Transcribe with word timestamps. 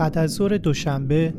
بعد 0.00 0.18
از 0.18 0.30
ظهر 0.30 0.56
دوشنبه 0.56 1.34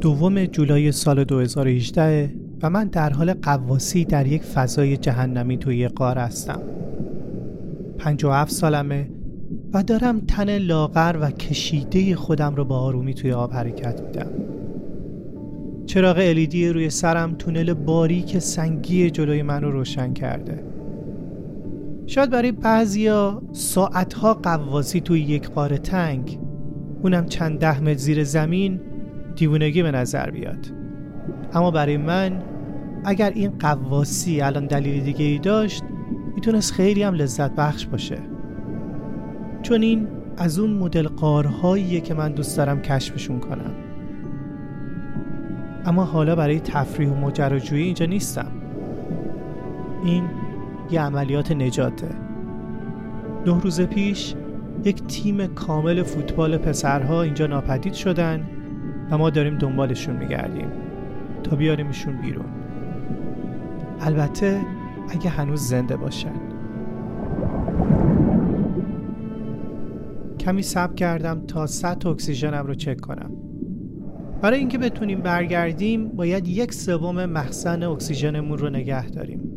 دوم 0.00 0.44
جولای 0.44 0.92
سال 0.92 1.24
2018 1.24 2.34
و 2.62 2.70
من 2.70 2.84
در 2.84 3.10
حال 3.10 3.34
قواسی 3.34 4.04
در 4.04 4.26
یک 4.26 4.42
فضای 4.42 4.96
جهنمی 4.96 5.58
توی 5.58 5.88
قار 5.88 6.18
هستم. 6.18 6.60
57 7.98 8.52
سالمه 8.52 9.10
و 9.72 9.82
دارم 9.82 10.20
تن 10.20 10.58
لاغر 10.58 11.16
و 11.20 11.30
کشیده 11.30 12.16
خودم 12.16 12.54
رو 12.54 12.64
با 12.64 12.78
آرومی 12.78 13.14
توی 13.14 13.32
آب 13.32 13.52
حرکت 13.52 14.00
میدم. 14.00 14.30
چراغ 15.86 16.16
الیدی 16.18 16.68
روی 16.68 16.90
سرم 16.90 17.34
تونل 17.34 17.74
باریک 17.74 18.38
سنگی 18.38 19.10
جلوی 19.10 19.42
من 19.42 19.62
رو 19.62 19.70
روشن 19.70 20.12
کرده. 20.12 20.64
شاید 22.06 22.30
برای 22.30 22.52
بعضیا 22.52 23.42
ساعتها 23.52 24.34
قواسی 24.34 25.00
توی 25.00 25.20
یک 25.20 25.48
قاره 25.50 25.78
تنگ 25.78 26.43
اونم 27.04 27.26
چند 27.26 27.58
ده 27.58 27.80
متر 27.80 27.94
زیر 27.94 28.24
زمین 28.24 28.80
دیوونگی 29.36 29.82
به 29.82 29.90
نظر 29.90 30.30
بیاد. 30.30 30.66
اما 31.52 31.70
برای 31.70 31.96
من 31.96 32.42
اگر 33.04 33.30
این 33.30 33.50
قواسی 33.50 34.40
الان 34.40 34.66
دلیل 34.66 35.04
دیگه 35.04 35.24
ای 35.24 35.38
داشت 35.38 35.82
می‌تونست 36.34 36.72
خیلی 36.72 37.02
هم 37.02 37.14
لذت 37.14 37.54
بخش 37.54 37.86
باشه. 37.86 38.18
چون 39.62 39.82
این 39.82 40.08
از 40.36 40.58
اون 40.58 40.70
مدل 40.70 41.08
قارهاییه 41.08 42.00
که 42.00 42.14
من 42.14 42.32
دوست 42.32 42.56
دارم 42.56 42.82
کشفشون 42.82 43.40
کنم. 43.40 43.74
اما 45.84 46.04
حالا 46.04 46.36
برای 46.36 46.60
تفریح 46.60 47.10
و 47.10 47.14
ماجراجویی 47.14 47.84
اینجا 47.84 48.06
نیستم. 48.06 48.52
این 50.04 50.24
یه 50.90 51.00
عملیات 51.00 51.52
نجاته. 51.52 52.08
نه 53.46 53.60
روز 53.60 53.80
پیش 53.80 54.34
یک 54.84 55.06
تیم 55.06 55.46
کامل 55.46 56.02
فوتبال 56.02 56.58
پسرها 56.58 57.22
اینجا 57.22 57.46
ناپدید 57.46 57.92
شدن 57.92 58.48
و 59.10 59.18
ما 59.18 59.30
داریم 59.30 59.58
دنبالشون 59.58 60.16
میگردیم 60.16 60.68
تا 61.42 61.56
بیاریمشون 61.56 62.20
بیرون. 62.20 62.46
البته 64.00 64.60
اگه 65.08 65.30
هنوز 65.30 65.60
زنده 65.60 65.96
باشن. 65.96 66.34
کمی 70.38 70.62
سب 70.62 70.94
کردم 70.94 71.46
تا 71.46 71.66
سطح 71.66 72.08
اکسیژنم 72.08 72.66
رو 72.66 72.74
چک 72.74 73.00
کنم. 73.00 73.30
برای 74.42 74.58
اینکه 74.58 74.78
بتونیم 74.78 75.20
برگردیم 75.20 76.08
باید 76.08 76.48
یک 76.48 76.74
سوم 76.74 77.24
مخزن 77.24 77.82
اکسیژنمون 77.82 78.58
رو 78.58 78.70
نگه 78.70 79.10
داریم. 79.10 79.53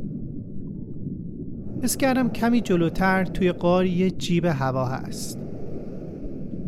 حس 1.83 1.97
کردم 1.97 2.30
کمی 2.30 2.61
جلوتر 2.61 3.25
توی 3.25 3.52
قار 3.52 3.86
یه 3.86 4.11
جیب 4.11 4.45
هوا 4.45 4.86
هست. 4.86 5.39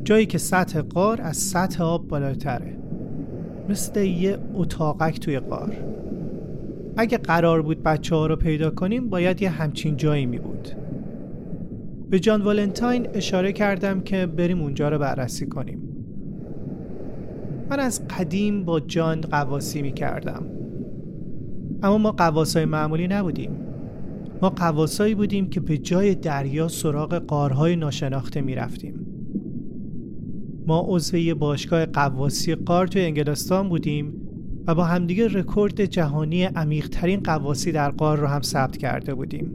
جایی 0.03 0.25
که 0.25 0.38
سطح 0.38 0.81
قار 0.81 1.21
از 1.21 1.38
سطح 1.38 1.83
آب 1.83 2.07
بالاتره. 2.07 2.77
مثل 3.69 3.99
یه 4.03 4.38
اتاقک 4.53 5.19
توی 5.19 5.39
قار 5.39 5.75
اگه 6.97 7.17
قرار 7.17 7.61
بود 7.61 7.83
بچه 7.83 8.16
ها 8.16 8.27
رو 8.27 8.35
پیدا 8.35 8.69
کنیم 8.69 9.09
باید 9.09 9.41
یه 9.41 9.49
همچین 9.49 9.97
جایی 9.97 10.25
می 10.25 10.39
بود. 10.39 10.69
به 12.09 12.19
جان 12.19 12.41
والنتاین 12.41 13.07
اشاره 13.13 13.51
کردم 13.51 14.01
که 14.01 14.25
بریم 14.25 14.61
اونجا 14.61 14.89
رو 14.89 14.97
بررسی 14.97 15.45
کنیم. 15.45 15.81
من 17.69 17.79
از 17.79 18.07
قدیم 18.07 18.66
با 18.66 18.79
جان 18.79 19.21
قواسی 19.21 19.81
می 19.81 19.91
کردم. 19.91 20.45
اما 21.83 21.97
ما 21.97 22.11
قواسای 22.11 22.66
معمولی 22.66 23.07
نبودیم. 23.07 23.69
ما 24.41 24.49
قواسایی 24.49 25.15
بودیم 25.15 25.49
که 25.49 25.59
به 25.59 25.77
جای 25.77 26.15
دریا 26.15 26.67
سراغ 26.67 27.15
قارهای 27.15 27.75
ناشناخته 27.75 28.41
می 28.41 28.55
رفتیم 28.55 29.05
ما 30.67 30.85
عضو 30.88 31.35
باشگاه 31.35 31.85
قواسی 31.85 32.55
قار 32.55 32.88
توی 32.88 33.01
انگلستان 33.01 33.69
بودیم 33.69 34.13
و 34.67 34.75
با 34.75 34.83
همدیگه 34.83 35.28
رکورد 35.28 35.85
جهانی 35.85 36.44
عمیقترین 36.44 37.19
قواسی 37.19 37.72
در 37.72 37.91
قار 37.91 38.19
رو 38.19 38.28
هم 38.28 38.41
ثبت 38.41 38.78
کرده 38.78 39.13
بودیم. 39.13 39.51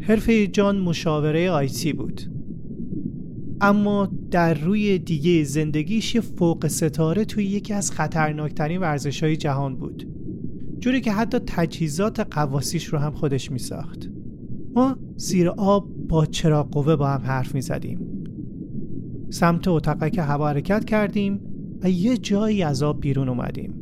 حرفه 0.00 0.46
جان 0.46 0.78
مشاوره 0.78 1.50
آیتی 1.50 1.92
بود. 1.92 2.20
اما 3.60 4.08
در 4.30 4.54
روی 4.54 4.98
دیگه 4.98 5.44
زندگیش 5.44 6.14
یه 6.14 6.20
فوق 6.20 6.66
ستاره 6.66 7.24
توی 7.24 7.44
یکی 7.44 7.74
از 7.74 7.90
خطرناکترین 7.90 8.80
ورزش 8.80 9.22
های 9.22 9.36
جهان 9.36 9.76
بود. 9.76 10.13
جوری 10.84 11.00
که 11.00 11.12
حتی 11.12 11.38
تجهیزات 11.38 12.20
قواسیش 12.20 12.84
رو 12.84 12.98
هم 12.98 13.12
خودش 13.12 13.50
می 13.50 13.58
ساخت 13.58 14.08
ما 14.74 14.96
زیر 15.16 15.48
آب 15.48 15.88
با 16.08 16.26
چراغ 16.26 16.70
قوه 16.70 16.96
با 16.96 17.08
هم 17.08 17.22
حرف 17.22 17.54
می 17.54 17.60
زدیم 17.60 18.24
سمت 19.30 19.68
اتاقک 19.68 20.18
هوا 20.18 20.48
حرکت 20.48 20.84
کردیم 20.84 21.40
و 21.82 21.90
یه 21.90 22.16
جایی 22.16 22.62
از 22.62 22.82
آب 22.82 23.00
بیرون 23.00 23.28
اومدیم. 23.28 23.74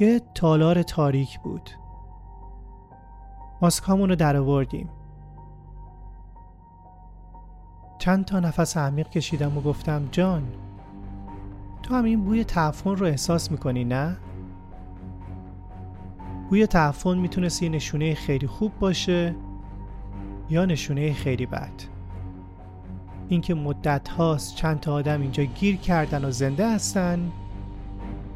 یه 0.00 0.20
تالار 0.34 0.82
تاریک 0.82 1.38
بود. 1.40 1.70
ماسکامون 3.62 4.08
رو 4.08 4.16
در 4.16 4.36
آوردیم 4.36 4.88
چند 8.00 8.24
تا 8.24 8.40
نفس 8.40 8.76
عمیق 8.76 9.08
کشیدم 9.08 9.58
و 9.58 9.60
گفتم 9.60 10.08
جان 10.12 10.42
تو 11.82 11.94
هم 11.94 12.04
این 12.04 12.24
بوی 12.24 12.44
تعفن 12.44 12.96
رو 12.96 13.06
احساس 13.06 13.50
می‌کنی 13.50 13.84
نه؟ 13.84 14.16
بوی 16.50 16.66
تعفن 16.66 17.18
می‌تونست 17.18 17.62
یه 17.62 17.68
نشونه 17.68 18.14
خیلی 18.14 18.46
خوب 18.46 18.72
باشه 18.78 19.34
یا 20.50 20.64
نشونه 20.64 21.12
خیلی 21.12 21.46
بد. 21.46 21.72
اینکه 23.28 23.54
مدت 23.54 24.08
هاست 24.08 24.56
چند 24.56 24.80
تا 24.80 24.92
آدم 24.92 25.20
اینجا 25.20 25.44
گیر 25.44 25.76
کردن 25.76 26.24
و 26.24 26.30
زنده 26.30 26.74
هستن 26.74 27.32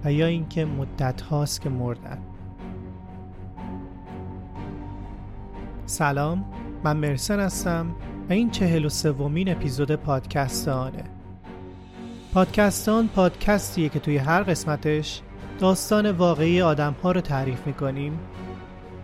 و 0.04 0.12
یا 0.12 0.26
اینکه 0.26 0.64
مدت 0.64 1.20
هاست 1.20 1.60
که 1.60 1.68
مردن. 1.70 2.18
سلام 5.86 6.44
من 6.84 6.96
مرسن 6.96 7.40
هستم. 7.40 7.86
و 8.28 8.32
این 8.32 8.50
چهل 8.50 8.84
و 8.84 8.88
سومین 8.88 9.52
اپیزود 9.52 9.92
پادکست 9.92 10.68
آنه 10.68 11.04
پادکستان 12.34 13.08
پادکستیه 13.08 13.88
که 13.88 13.98
توی 13.98 14.16
هر 14.16 14.42
قسمتش 14.42 15.20
داستان 15.58 16.10
واقعی 16.10 16.62
آدم 16.62 16.94
ها 17.02 17.12
رو 17.12 17.20
تعریف 17.20 17.66
می‌کنیم 17.66 18.18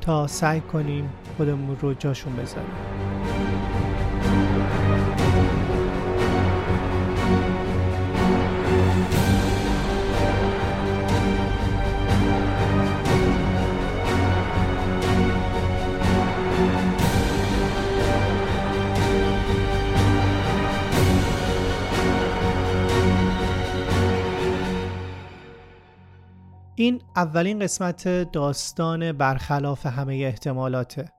تا 0.01 0.27
سعی 0.27 0.61
کنیم 0.61 1.11
خودمون 1.37 1.77
رو 1.81 1.95
جاشون 1.95 2.37
بذاریم. 2.37 3.10
اولین 27.17 27.59
قسمت 27.59 28.09
داستان 28.33 29.13
برخلاف 29.13 29.87
همه 29.87 30.15
احتمالاته. 30.15 31.13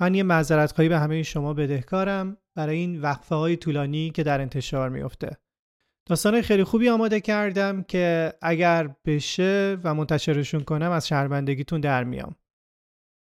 من 0.00 0.14
یه 0.14 0.22
معذرت 0.22 0.80
به 0.80 0.98
همه 0.98 1.22
شما 1.22 1.54
بدهکارم 1.54 2.36
برای 2.54 2.76
این 2.76 3.00
وقفه 3.00 3.34
های 3.34 3.56
طولانی 3.56 4.10
که 4.10 4.22
در 4.22 4.40
انتشار 4.40 4.88
میفته 4.88 5.30
داستان 6.06 6.42
خیلی 6.42 6.64
خوبی 6.64 6.88
آماده 6.88 7.20
کردم 7.20 7.82
که 7.82 8.32
اگر 8.42 8.94
بشه 9.04 9.78
و 9.84 9.94
منتشرشون 9.94 10.60
کنم 10.60 10.90
از 10.90 11.08
شهروندگیتون 11.08 11.80
در 11.80 12.04
میام. 12.04 12.36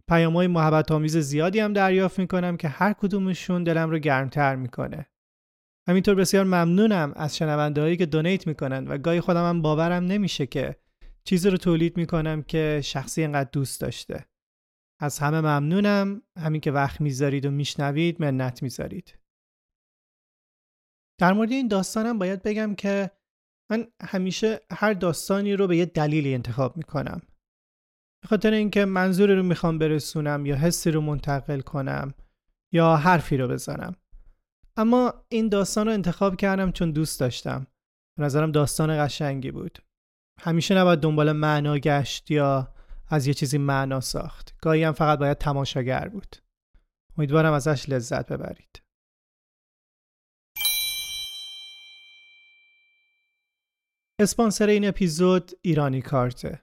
پیام 0.07 0.34
های 0.34 0.48
محبت 0.48 0.92
آمیز 0.92 1.18
زیادی 1.18 1.60
هم 1.60 1.74
دریافت 1.74 2.19
می‌کنم 2.19 2.57
که 2.57 2.68
هر 2.68 2.94
کدومشون 2.94 3.63
دلم 3.63 3.90
رو 3.90 4.00
گرمتر 4.00 4.56
می‌کنه. 4.56 5.06
همینطور 5.88 6.16
بسیار 6.16 6.46
ممنونم 6.46 7.13
از 7.16 7.38
شنونده 7.38 7.81
هایی 7.81 7.98
که 7.98 8.06
دونیت 8.06 8.48
می‌کنن 8.48 8.88
و 8.88 8.98
گاهی 8.98 9.22
خودم 9.22 9.50
هم 9.50 9.62
باورم 9.62 10.04
نمیشه 10.04 10.46
که 10.46 10.81
چیزی 11.24 11.50
رو 11.50 11.58
تولید 11.58 11.98
می‌کنم 11.98 12.44
که 12.44 12.82
شخصی 12.84 13.24
انقدر 13.24 13.50
دوست 13.52 13.82
داشته. 13.82 14.26
از 15.00 15.20
همه 15.20 15.42
ممنونم. 15.42 16.22
همین 16.40 16.62
که 16.62 16.72
وقت 16.72 17.02
می‌ذارید 17.02 17.46
و 17.46 17.52
میشنوید 17.52 18.22
منت 18.22 18.64
می‌ذارید. 18.64 19.18
در 21.18 21.34
مورد 21.34 21.52
این 21.52 21.68
داستانم 21.68 22.20
باید 22.20 22.44
بگم 22.44 22.76
که 22.76 23.12
من 23.72 23.88
همیشه 24.02 24.60
هر 24.72 24.94
داستانی 24.94 25.54
رو 25.54 25.68
به 25.68 25.78
یه 25.78 25.86
دلیلی 25.86 26.34
انتخاب 26.34 26.78
می‌کنم. 26.78 27.22
به 28.22 28.28
خاطر 28.28 28.52
اینکه 28.54 28.86
منظوری 28.86 29.36
رو 29.36 29.44
می‌خوام 29.44 29.78
برسونم 29.78 30.46
یا 30.46 30.56
حسی 30.56 30.92
رو 30.92 31.02
منتقل 31.02 31.62
کنم 31.62 32.14
یا 32.72 32.96
حرفی 32.96 33.38
رو 33.38 33.48
بزنم. 33.48 33.96
اما 34.78 35.14
این 35.30 35.50
داستان 35.50 35.88
رو 35.88 35.94
انتخاب 35.94 36.36
کردم 36.36 36.72
چون 36.72 36.92
دوست 36.92 37.20
داشتم. 37.20 37.68
به 38.18 38.24
نظرم 38.24 38.52
داستان 38.52 39.06
قشنگی 39.06 39.52
بود. 39.52 39.80
همیشه 40.39 40.75
نباید 40.75 41.00
دنبال 41.00 41.31
معنا 41.31 41.78
گشت 41.78 42.31
یا 42.31 42.74
از 43.10 43.28
یه 43.28 43.33
چیزی 43.33 43.57
معنا 43.57 44.00
ساخت. 44.00 44.56
گاهی 44.62 44.83
هم 44.83 44.92
فقط 44.92 45.19
باید 45.19 45.38
تماشاگر 45.38 46.07
بود. 46.07 46.36
امیدوارم 47.18 47.54
ازش 47.54 47.89
لذت 47.89 48.31
ببرید. 48.31 48.83
اسپانسر 54.19 54.68
این 54.68 54.88
اپیزود 54.88 55.51
ایرانی 55.62 56.01
کارته. 56.01 56.62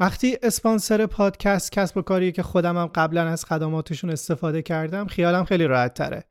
وقتی 0.00 0.38
اسپانسر 0.42 1.06
پادکست 1.06 1.72
کسب 1.72 1.96
و 1.96 2.02
کاری 2.02 2.32
که 2.32 2.42
خودم 2.42 2.76
هم 2.76 2.86
قبلا 2.86 3.28
از 3.28 3.44
خدماتشون 3.44 4.10
استفاده 4.10 4.62
کردم 4.62 5.06
خیالم 5.06 5.44
خیلی 5.44 5.64
راحت 5.64 5.94
تره. 5.94 6.24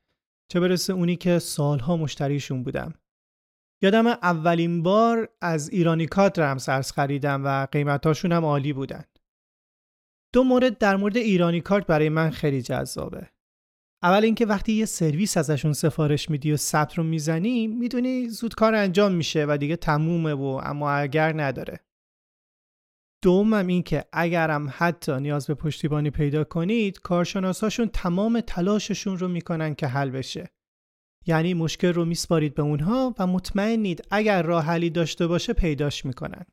چه 0.52 0.60
برسه 0.60 0.94
اونی 0.94 1.16
که 1.16 1.40
سالها 1.40 1.98
مشتریشون 1.98 2.64
بودم. 2.64 2.94
یادم 3.82 4.08
اولین 4.08 4.84
بار 4.84 5.30
از 5.42 5.70
ایرانی 5.70 6.06
کارت 6.06 6.40
رمسرز 6.40 6.92
خریدم 6.92 7.46
و 7.46 7.66
قیمتاشون 7.66 8.32
هم 8.32 8.46
عالی 8.46 8.74
بودن. 8.74 9.04
دو 10.34 10.44
مورد 10.44 10.78
در 10.78 10.96
مورد 10.96 11.18
ایرانی 11.18 11.62
کارت 11.62 11.88
برای 11.88 12.10
من 12.10 12.30
خیلی 12.30 12.62
جذابه. 12.62 13.30
اول 14.04 14.24
اینکه 14.24 14.46
وقتی 14.46 14.74
یه 14.74 14.86
سرویس 14.86 15.38
ازشون 15.38 15.74
سفارش 15.74 16.30
میدی 16.30 16.52
و 16.52 16.58
ثبت 16.58 16.94
رو 16.94 17.04
می‌زنی 17.04 17.68
می‌دونی 17.68 18.30
زود 18.30 18.56
کار 18.56 18.76
انجام 18.76 19.12
میشه 19.12 19.46
و 19.50 19.58
دیگه 19.58 19.76
تمومه 19.76 20.34
و 20.34 20.62
اما 20.64 20.92
اگر 20.92 21.42
نداره. 21.42 21.80
دومم 23.24 23.68
این 23.68 23.84
که 23.84 24.06
اگرم 24.14 24.74
حتی 24.78 25.20
نیاز 25.20 25.48
به 25.48 25.54
پشتیبانی 25.54 26.10
پیدا 26.10 26.44
کنید 26.44 27.00
کارشناساشون 27.00 27.88
تمام 27.88 28.42
تلاششون 28.42 29.18
رو 29.18 29.28
می‌کنن 29.28 29.76
که 29.76 29.88
حل 29.88 30.10
بشه. 30.10 30.50
یعنی 31.28 31.54
مشکل 31.54 31.94
رو 31.94 32.06
میسپارید 32.06 32.56
به 32.56 32.62
اونها 32.62 33.16
و 33.20 33.28
مطمئنید 33.28 34.02
اگر 34.12 34.44
راه 34.44 34.64
حلی 34.64 34.90
داشته 34.90 35.28
باشه 35.28 35.54
پیداش 35.54 36.06
می‌کنن 36.06 36.46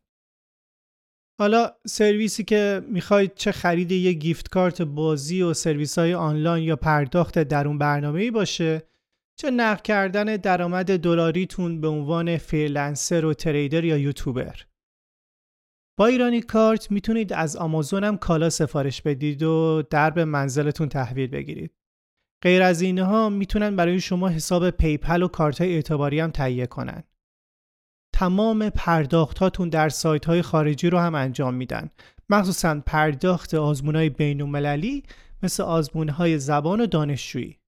حالا 1.39 1.71
سرویسی 1.87 2.45
که 2.45 2.83
می‌خواید 2.89 3.35
چه 3.35 3.53
خرید 3.53 3.93
یه 3.93 4.13
gift 4.13 4.49
card 4.49 4.83
بازی 4.83 5.43
و 5.43 5.55
سرویس 5.55 5.99
های 5.99 6.15
آنلاین 6.15 6.65
یا 6.65 6.77
پرداخت 6.77 7.39
درون 7.39 7.79
برنامه 7.79 8.21
ای 8.21 8.31
باشه 8.31 8.83
چه 9.37 9.51
نقد 9.51 9.83
کردن 9.83 10.37
درآمد 10.37 11.01
دلاریتون 11.01 11.81
به 11.81 11.89
عنوان 11.89 12.37
freelancer 12.37 13.25
و 13.25 13.35
trader 13.35 13.85
یا 13.85 13.97
یوتیوبر 13.97 14.67
با 15.99 16.07
ایرانی 16.07 16.41
کارت 16.41 16.91
می‌تونید 16.91 17.33
از 17.33 17.57
آمازون 17.57 18.05
هم 18.05 18.17
کالا 18.17 18.51
سفارش 18.51 19.03
بدید 19.03 19.43
و 19.43 19.83
درب 19.91 20.19
منزلتون 20.19 20.89
تحویل 20.89 21.31
بگیرید. 21.31 21.84
غیر 22.45 22.63
از 22.63 22.81
اینها 22.83 23.29
می‌تونن 23.29 23.77
برای 23.77 24.01
شما 24.01 24.29
حساب 24.29 24.71
PayPal 24.71 25.23
و 25.23 25.29
کارت 25.29 25.61
اعتباری 25.61 26.21
هم 26.21 26.31
تهیه 26.31 26.67
کنن. 26.67 27.03
تمام 28.15 28.71
پرداختاتون 28.71 29.69
در 29.69 29.89
سایت 29.89 30.25
های 30.25 30.43
خارجی 30.43 30.91
رو 30.91 30.99
هم 30.99 31.15
انجام 31.15 31.55
میدن. 31.55 31.91
مخصوصا 32.31 32.83
پرداخت 32.87 33.55
آزمون 33.55 33.97
های 33.97 34.11
بین 34.11 34.41
المللی 34.41 35.03
مثل 35.43 35.63
آزمون 35.63 36.09
های 36.09 36.39
زبان 36.39 36.81
و 36.81 36.87
دانشجویی. 36.87 37.59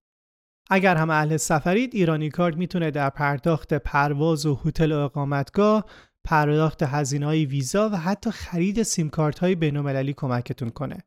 اگر 0.70 0.96
هم 0.96 1.10
اهل 1.10 1.36
سفرید 1.36 1.94
ایرانی 1.94 2.30
کارت 2.30 2.56
می‌تونه 2.56 2.90
در 2.90 3.10
پرداخت 3.10 3.74
پرواز 3.74 4.46
و 4.46 4.60
هتل 4.64 4.92
و 4.92 4.96
اقامتگاه 4.96 5.84
پرداخت 6.24 6.82
هزینه 6.82 7.26
های 7.26 7.46
ویزا 7.46 7.88
و 7.92 7.96
حتی 7.96 8.30
خرید 8.30 8.82
سیم 8.82 9.10
کارت 9.10 9.38
های 9.38 9.54
بین‌المللی 9.54 10.12
کمکتون 10.12 10.70
کنه. 10.70 10.98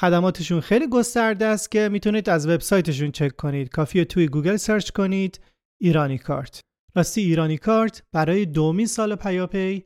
خدماتشون 0.00 0.60
خیلی 0.60 0.88
گسترده 0.88 1.46
است 1.46 1.70
که 1.70 1.88
می‌تونید 1.88 2.28
از 2.28 2.46
وبسایتشون 2.46 3.12
چک 3.12 3.36
کنید. 3.36 3.68
کافیه 3.68 4.04
توی 4.04 4.28
گوگل 4.28 4.56
search 4.56 4.90
کنید 4.90 5.40
ایرانی 5.80 6.18
کارت. 6.18 6.60
راستی 6.96 7.20
ایرانی 7.20 7.58
کارت 7.58 8.02
برای 8.12 8.46
دومین 8.46 8.86
سال 8.86 9.14
پیاپی 9.14 9.84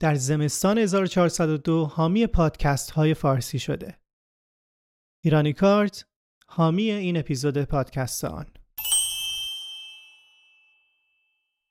در 0.00 0.14
زمستان 0.14 0.78
1402 0.78 1.84
حامی 1.84 2.26
پادکست 2.26 2.90
های 2.90 3.14
فارسی 3.14 3.58
شده. 3.58 3.98
ایرانی 5.24 5.52
کارت 5.52 6.04
حامی 6.48 6.90
این 6.90 7.16
اپیزود 7.16 7.64
پادکست 7.64 8.24
آن. 8.24 8.46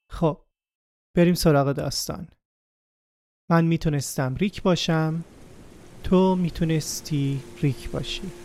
خب 0.10 0.46
بریم 1.18 1.34
سراغ 1.34 1.72
داستان 1.72 2.28
من 3.50 3.66
می‌تونستم 3.66 4.36
ریک 4.36 4.62
باشم 4.62 5.24
تو 6.04 6.36
می‌تونستی 6.36 7.40
ریک 7.62 7.90
باشی. 7.90 8.41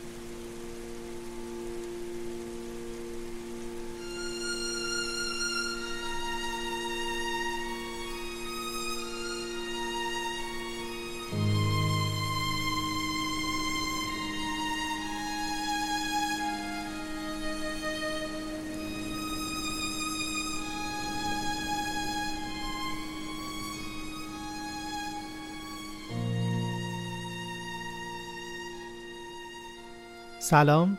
سلام. 30.46 30.98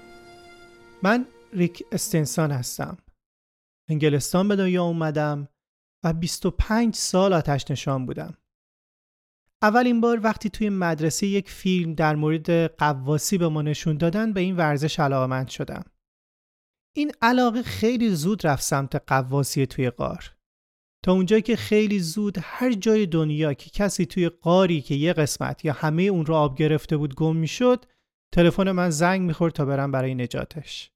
من 1.04 1.26
ریک 1.54 1.84
استنسان 1.92 2.52
هستم. 2.52 2.98
انگلستان 3.90 4.48
به 4.48 4.56
دنیا 4.56 4.84
اومدم 4.84 5.48
و 6.04 6.14
25 6.14 6.96
سال 6.96 7.34
آتش 7.34 7.72
نشان 7.72 8.06
بودم. 8.06 8.38
اولین 9.62 10.02
بار 10.02 10.20
وقتی 10.24 10.50
توی 10.50 10.70
مدرسه 10.70 11.28
یک 11.28 11.50
فیلم 11.50 11.94
در 11.94 12.16
مورد 12.16 12.50
قواسی 12.76 13.38
به 13.38 13.48
ما 13.48 13.62
نشون 13.62 13.98
دادن 13.98 14.34
به 14.34 14.40
این 14.40 14.58
ورزش 14.58 15.00
علاقمند 15.00 15.48
شدم. 15.48 15.84
این 16.96 17.12
علاقه 17.22 17.64
خیلی 17.64 18.10
زود 18.10 18.48
رفت 18.48 18.64
سمت 18.64 18.96
قواسی 19.08 19.66
توی 19.66 19.90
قار 19.90 20.36
تا 21.06 21.12
اونجایی 21.14 21.42
که 21.42 21.56
خیلی 21.56 22.00
زود 22.00 22.38
هر 22.42 22.74
جای 22.74 23.06
دنیا 23.06 23.54
که 23.54 23.70
کسی 23.70 24.06
توی 24.06 24.30
قاری 24.30 24.82
که 24.82 24.96
یه 24.96 25.14
قسمت 25.14 25.66
یا 25.66 25.74
همه 25.74 26.04
اون 26.04 26.26
رو 26.26 26.36
آب 26.36 26.58
گرفته 26.58 26.98
بود 26.98 27.16
گم 27.16 27.36
می‌شد 27.36 27.86
تلفن 28.34 28.72
من 28.72 28.90
زنگ 28.90 29.22
می‌خورد 29.22 29.54
تا 29.54 29.66
برم 29.66 29.92
برای 29.92 30.16
نجاتش. 30.16 30.92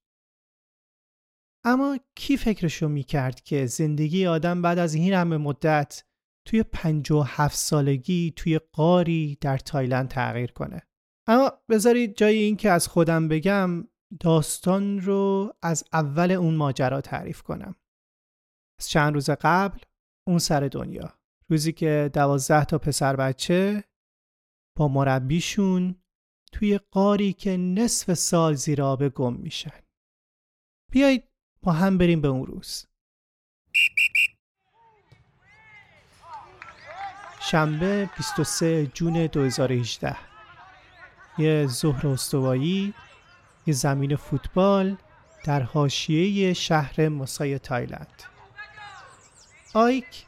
اما 1.64 1.98
کی 2.16 2.36
فکرشو 2.36 2.88
می‌کرد 2.88 3.40
که 3.40 3.66
زندگی 3.66 4.26
آدم 4.26 4.62
بعد 4.62 4.78
از 4.78 4.94
این 4.94 5.12
همه 5.12 5.36
مدت 5.36 6.04
توی 6.48 6.64
و 7.10 7.22
هفت 7.22 7.56
سالگی 7.56 8.32
توی 8.36 8.58
قاری 8.58 9.38
در 9.40 9.58
تایلند 9.58 10.08
تغییر 10.08 10.52
کنه؟ 10.52 10.82
اما 11.28 11.52
بذارید 11.68 12.16
جای 12.16 12.36
این 12.36 12.56
که 12.56 12.70
از 12.70 12.88
خودم 12.88 13.28
بگم 13.28 13.88
داستان 14.20 15.00
رو 15.00 15.52
از 15.62 15.84
اول 15.92 16.30
اون 16.30 16.54
ماجرا 16.54 17.00
تعریف 17.00 17.42
کنم. 17.42 17.74
از 18.80 18.88
چند 18.88 19.14
روز 19.14 19.30
قبل 19.30 19.78
اون 20.28 20.38
سر 20.38 20.60
دنیا. 20.60 21.18
روزی 21.50 21.72
که 21.72 22.10
دوازده 22.14 22.64
تا 22.64 22.78
پسر 22.78 23.16
بچه 23.16 23.84
با 24.78 24.88
مربیشون 24.88 26.01
توی 26.52 26.80
قاری 26.90 27.32
که 27.32 27.56
نصف 27.56 28.14
سال 28.14 28.54
زیر 28.54 28.82
آب 28.82 29.08
گم 29.08 29.34
میشن. 29.34 29.80
بیایید 30.90 31.24
با 31.62 31.72
هم 31.72 31.98
بریم 31.98 32.20
به 32.20 32.28
اون 32.28 32.46
روز. 32.46 32.86
شنبه 37.40 38.10
23 38.16 38.86
جون 38.86 39.26
2018 39.26 40.16
یه 41.38 41.66
ظهر 41.66 42.06
استوایی 42.06 42.94
یه 43.66 43.74
زمین 43.74 44.16
فوتبال 44.16 44.96
در 45.44 45.62
حاشیه 45.62 46.52
شهر 46.52 47.08
مسای 47.08 47.58
تایلند. 47.58 48.22
آیک 49.74 50.26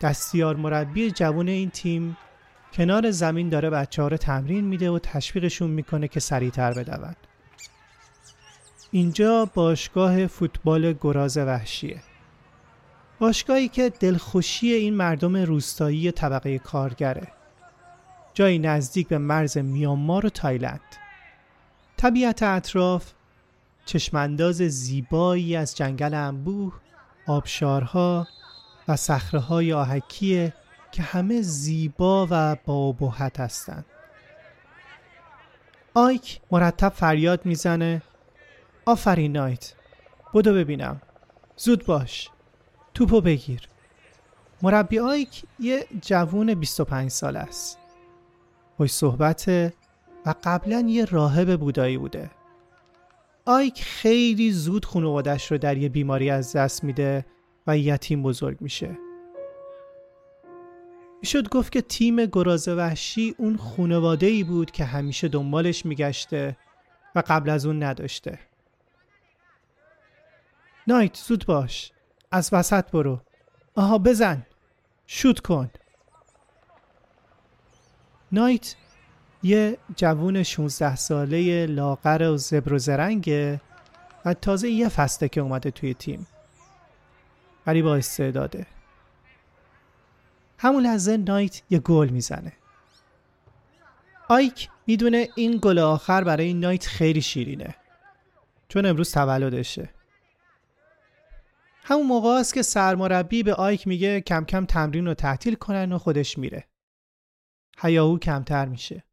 دستیار 0.00 0.56
مربی 0.56 1.10
جوان 1.10 1.48
این 1.48 1.70
تیم 1.70 2.16
کنار 2.72 3.10
زمین 3.10 3.48
داره 3.48 3.70
بچه 3.70 4.02
ها 4.02 4.08
رو 4.08 4.16
تمرین 4.16 4.64
میده 4.64 4.90
و 4.90 4.98
تشویقشون 4.98 5.70
می‌کنه 5.70 6.08
که 6.08 6.20
سریعتر 6.20 6.72
بدون. 6.72 7.14
اینجا 8.90 9.50
باشگاه 9.54 10.26
فوتبال 10.26 10.92
گراز 10.92 11.36
وحشیه. 11.36 12.02
باشگاهی 13.18 13.68
که 13.68 13.92
دلخوشی 14.00 14.72
این 14.72 14.94
مردم 14.94 15.36
روستایی 15.36 16.12
طبقه 16.12 16.58
کارگره. 16.58 17.28
جایی 18.34 18.58
نزدیک 18.58 19.08
به 19.08 19.18
مرز 19.18 19.58
میانمار 19.58 20.26
و 20.26 20.28
تایلند. 20.28 20.80
طبیعت 21.96 22.42
اطراف 22.42 23.12
چشمانداز 23.84 24.56
زیبایی 24.56 25.56
از 25.56 25.76
جنگل 25.76 26.14
انبوه 26.14 26.72
آبشارها 27.26 28.26
و 28.88 28.96
صخره 28.96 29.74
آهکیه 29.74 30.52
که 30.92 31.02
همه 31.02 31.42
زیبا 31.42 32.28
و 32.30 32.56
با 32.66 33.10
هستند. 33.38 33.84
آیک 35.94 36.40
مرتب 36.50 36.88
فریاد 36.88 37.46
می‌زنه. 37.46 38.02
آفرین 38.86 39.32
نایت 39.32 39.74
بدو 40.34 40.54
ببینم. 40.54 41.02
زود 41.56 41.86
باش. 41.86 42.30
توپو 42.94 43.20
بگیر. 43.20 43.68
مربی 44.62 44.98
آیک 44.98 45.42
یه 45.58 45.86
جوون 46.02 46.54
25 46.54 47.10
سال 47.10 47.36
است. 47.36 47.78
خوش 48.76 48.90
صحبت 48.90 49.72
و 50.26 50.34
قبلا 50.44 50.84
یه 50.88 51.04
راهب 51.04 51.60
بودایی 51.60 51.98
بوده. 51.98 52.30
آیک 53.46 53.82
خیلی 53.82 54.52
زود 54.52 54.84
خانوادش 54.84 55.50
رو 55.50 55.58
در 55.58 55.76
یه 55.76 55.88
بیماری 55.88 56.30
از 56.30 56.56
دست 56.56 56.84
میده 56.84 57.26
و 57.66 57.78
یتیم 57.78 58.22
بزرگ 58.22 58.60
میشه. 58.60 58.98
می‌شد 61.22 61.48
گفت 61.48 61.72
که 61.72 61.80
تیم 61.80 62.26
گراز 62.26 62.68
وحشی 62.68 63.34
اون 63.38 63.56
خونواده 63.56 64.26
ای 64.26 64.44
بود 64.44 64.70
که 64.70 64.84
همیشه 64.84 65.28
دنبالش 65.28 65.86
میگشته 65.86 66.56
و 67.14 67.22
قبل 67.26 67.50
از 67.50 67.66
اون 67.66 67.82
نداشته. 67.82 68.38
نایت 70.86 71.16
زود 71.16 71.46
باش. 71.46 71.92
از 72.30 72.50
وسط 72.52 72.90
برو. 72.90 73.20
آها 73.74 73.98
بزن. 73.98 74.46
شوت 75.06 75.40
کن. 75.40 75.70
نایت 78.32 78.74
یه 79.42 79.78
جوون 79.96 80.42
16 80.42 80.96
ساله 80.96 81.66
لاغر 81.66 82.30
و 82.30 82.36
زبر 82.36 82.72
و 82.72 82.78
زرنگه 82.78 83.60
و 84.24 84.34
تازه 84.34 84.70
یه 84.70 84.88
فسته 84.88 85.28
که 85.28 85.40
اومده 85.40 85.70
توی 85.70 85.94
تیم. 85.94 86.26
ولی 87.66 87.82
با 87.82 87.96
استعداده. 87.96 88.66
همون 90.62 90.82
لحظه 90.82 91.16
نایت 91.16 91.62
یه 91.70 91.78
گل 91.78 92.08
می‌زنه. 92.08 92.52
آیک 94.28 94.68
می‌دونه 94.86 95.28
این 95.36 95.58
گل 95.62 95.78
آخر 95.78 96.24
برای 96.24 96.54
نایت 96.54 96.86
خیلی 96.86 97.22
شیرینه. 97.22 97.76
چون 98.68 98.86
امروز 98.86 99.12
تولدشه. 99.12 99.90
همون 101.84 102.06
موقع 102.06 102.28
است 102.28 102.54
که 102.54 102.62
سرمربی 102.62 103.42
به 103.42 103.54
آیک 103.54 103.86
میگه 103.86 104.20
کم 104.20 104.44
کم 104.44 104.64
تمرین 104.64 105.06
رو 105.06 105.14
تعطیل 105.14 105.54
کنن 105.54 105.92
و 105.92 105.98
خودش 105.98 106.38
میره. 106.38 106.64
هیاهو 107.78 108.18
کمتر 108.18 108.66
میشه. 108.66 109.04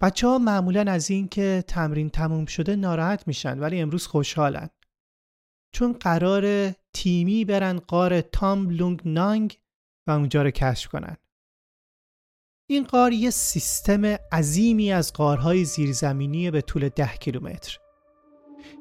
بچه 0.00 0.26
ها 0.26 0.38
معمولا 0.38 0.92
از 0.92 1.10
این 1.10 1.28
که 1.28 1.64
تمرین 1.68 2.10
تموم 2.10 2.46
شده 2.46 2.76
ناراحت 2.76 3.28
میشن 3.28 3.58
ولی 3.58 3.80
امروز 3.80 4.06
خوشحالن. 4.06 4.70
چون 5.72 5.92
قرار 5.92 6.70
تیمی 6.92 7.44
برن 7.44 7.78
قار 7.78 8.20
تام 8.20 8.70
لونگ 8.70 9.02
نانگ 9.04 9.58
و 10.06 10.10
اونجا 10.10 10.42
رو 10.42 10.50
کشف 10.50 10.90
کنن. 10.90 11.16
این 12.70 12.84
قار 12.84 13.12
یه 13.12 13.30
سیستم 13.30 14.04
عظیمی 14.32 14.92
از 14.92 15.12
قارهای 15.12 15.64
زیرزمینی 15.64 16.50
به 16.50 16.60
طول 16.60 16.88
ده 16.88 17.10
کیلومتر. 17.20 17.78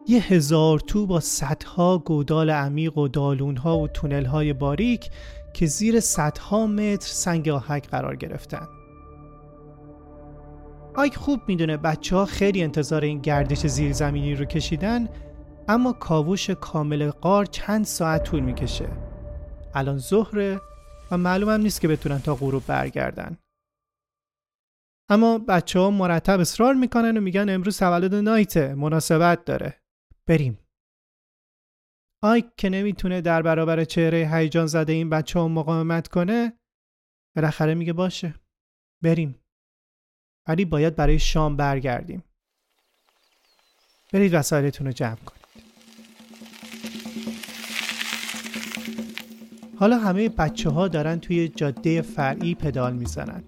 یه 0.08 0.22
هزار 0.22 0.80
تو 0.80 1.06
با 1.06 1.20
صدها 1.20 1.98
گودال 1.98 2.50
عمیق 2.50 2.98
و 2.98 3.08
دالونها 3.08 3.80
و 3.80 3.88
تونلهای 3.88 4.54
باریک 4.54 5.10
که 5.54 5.66
زیر 5.66 6.00
صدها 6.00 6.68
متر 6.68 7.08
سنگ 7.08 7.50
آهک 7.50 7.88
قرار 7.88 8.16
گرفتن. 8.16 8.68
آیک 10.96 11.16
خوب 11.16 11.42
می‌دونه 11.48 11.78
بچه 11.78 12.16
ها 12.16 12.26
خیلی 12.26 12.64
انتظار 12.64 13.02
این 13.02 13.20
گردش 13.20 13.68
زیرزمینی 13.68 14.36
رو 14.36 14.46
کشیدن 14.46 15.10
اما 15.68 15.94
کاوش 15.94 16.50
کامل 16.50 17.10
قار 17.10 17.46
چند 17.46 17.86
ساعت 17.86 18.24
طول 18.24 18.40
می‌کشه. 18.40 18.90
الان 19.74 19.98
ظهره 19.98 20.62
و 21.16 21.18
معلوم 21.18 21.50
هم 21.50 21.62
نیست 21.62 21.82
که 21.82 21.88
بتونن 21.88 22.20
تا 22.20 22.36
غروب 22.36 22.66
برگردن. 22.66 23.38
اما 25.10 25.38
بچه 25.38 25.80
ها 25.80 25.92
مرتب 25.92 26.40
اصرار 26.40 26.74
می‌کنن 26.74 27.18
و 27.18 27.22
میگن 27.22 27.50
امروز 27.50 27.80
تولد 27.80 28.16
نایته 28.16 28.74
مناسبت 28.74 29.46
داره. 29.46 29.82
بریم. 30.28 30.60
آیک 32.24 32.46
که 32.58 32.70
نمی‌تونه 32.70 33.22
در 33.22 33.42
برابر 33.42 33.84
چهره 33.84 34.30
هیجان 34.34 34.68
زده 34.68 34.94
این 34.94 35.10
بچه 35.10 35.40
ها 35.40 35.48
مقاومت 35.48 36.08
کنه 36.08 36.60
بالاخره 37.36 37.74
میگه 37.74 37.94
باشه. 37.94 38.36
بریم. 39.04 39.42
ولی 40.48 40.66
باید 40.66 40.96
برای 40.96 41.20
شام 41.20 41.58
برگردیم. 41.58 42.24
برید 44.14 44.34
وسایلتون 44.34 44.88
رو 44.88 44.94
جمع 44.94 45.16
کنید. 45.16 45.35
حالا 49.80 49.98
همه 49.98 50.30
بچه 50.30 50.70
ها 50.70 50.88
دارن 50.88 51.20
توی 51.20 51.48
جاده 51.48 52.02
فرعی 52.02 52.56
پدال 52.56 52.94
می‌زنن. 52.94 53.44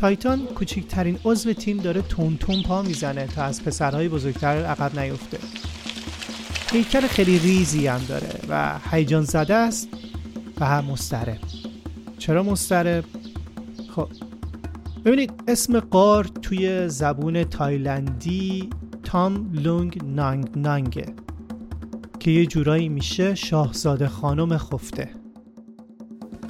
تایتان 0.00 0.38
کوچکترین 0.38 1.18
عضو 1.24 1.52
تیم 1.52 1.76
داره 1.76 2.02
تون 2.02 2.36
تون 2.36 2.62
پا 2.62 2.82
می‌زنه 2.82 3.26
تا 3.26 3.42
از 3.42 3.64
پسرهای 3.64 4.08
بزرگتر 4.08 4.64
عقب 4.64 5.00
نیفته. 5.00 5.38
هیکل 6.72 7.00
خیلی 7.00 7.38
ریزی 7.38 7.86
هم 7.86 8.00
داره 8.08 8.40
و 8.48 8.78
هیجان 8.90 9.22
زده 9.22 9.54
است 9.54 9.88
و 10.60 10.66
هم 10.66 10.84
مسترب 10.84 11.38
چرا 12.18 12.42
مسترب؟ 12.42 13.04
خب 13.96 14.08
ببینید 15.04 15.32
اسم 15.48 15.80
قار 15.80 16.24
توی 16.24 16.88
زبون 16.88 17.44
تایلندی 17.44 18.70
تام 19.04 19.50
لونگ 19.52 20.00
نانگ 20.04 20.48
نانگه. 20.56 21.06
که 22.24 22.30
یه 22.30 22.46
جورایی 22.46 22.88
میشه 22.88 23.34
شاهزاده 23.34 24.08
خانم 24.08 24.58
خفته. 24.58 25.10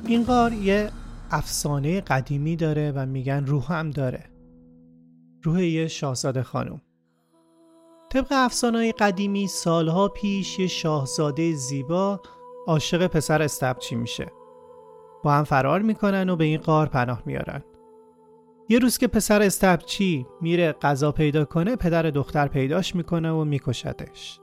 این 0.07 0.25
غار 0.25 0.53
یه 0.53 0.91
افسانه 1.31 2.01
قدیمی 2.01 2.57
داره 2.57 2.93
و 2.97 3.07
میگن 3.07 3.47
روح 3.47 3.73
هم 3.73 3.91
داره. 3.91 4.25
روح 5.43 5.65
یه 5.65 5.89
شاهزاده 5.89 6.43
خانم. 6.43 6.81
طبق 8.13 8.27
افسانه 8.31 8.93
قدیمی 8.93 9.47
سالها 9.47 10.09
پیش 10.09 10.59
یه 10.59 10.67
شاهزاده 10.67 11.55
زیبا 11.55 12.21
عاشق 12.67 13.07
پسر 13.07 13.43
استبچی 13.43 13.95
میشه. 13.95 14.27
با 15.25 15.33
هم 15.33 15.45
فرار 15.45 15.83
می‌کنن 15.83 16.31
و 16.31 16.37
به 16.37 16.45
این 16.45 16.61
غار 16.61 16.87
پناه 16.87 17.23
میارن. 17.27 17.63
یه 18.69 18.79
روز 18.79 18.99
که 18.99 19.07
پسر 19.07 19.43
استبچی 19.43 20.27
میره 20.41 20.73
غذا 20.73 21.13
پیدا 21.13 21.45
کنه 21.45 21.77
پدر 21.77 22.03
دختر 22.03 22.49
پیداش 22.49 22.95
می‌کنه 22.95 23.33
و 23.33 23.45
میکشدش 23.45 24.41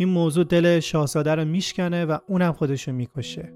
این 0.00 0.08
موضوع 0.08 0.44
دل 0.44 0.80
شاهزاده 0.80 1.34
رو 1.34 1.44
میشکنه 1.44 2.04
و 2.04 2.18
اونم 2.26 2.52
خودشو 2.52 2.92
می‌کشه. 2.92 3.52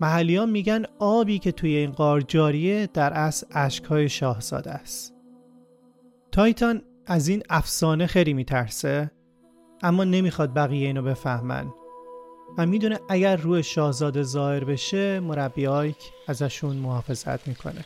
محلیان 0.00 0.50
میگن 0.50 0.84
آبی 0.98 1.38
که 1.38 1.52
توی 1.52 1.76
این 1.76 1.92
قار 1.92 2.20
جاریه 2.20 2.88
در 2.94 3.12
اصل 3.12 3.46
اشکهای 3.50 4.08
شاهزاده 4.08 4.70
است. 4.70 5.14
تایتان 6.32 6.82
از 7.06 7.28
این 7.28 7.42
افسانه 7.50 8.06
خیلی 8.06 8.32
میترسه 8.34 9.10
اما 9.82 10.04
نمی‌خواد 10.04 10.54
بقیه 10.54 10.86
اینو 10.86 11.02
بفهمن. 11.02 11.66
و 12.58 12.66
می‌دونه 12.66 12.98
اگر 13.08 13.36
روی 13.36 13.62
شاهزاده 13.62 14.22
ظاهر 14.22 14.64
بشه 14.64 15.20
مربی 15.20 15.66
آیک 15.66 16.12
ازشون 16.28 16.76
محافظت 16.76 17.48
می‌کنه. 17.48 17.84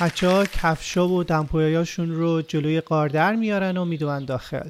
بچه 0.00 0.28
ها 0.28 0.44
کفشا 0.44 1.08
و 1.08 1.24
دمپویاشون 1.24 2.10
رو 2.10 2.42
جلوی 2.42 2.80
قاردر 2.80 3.36
میارن 3.36 3.76
و 3.76 3.84
می‌دونن 3.84 4.24
داخل. 4.24 4.68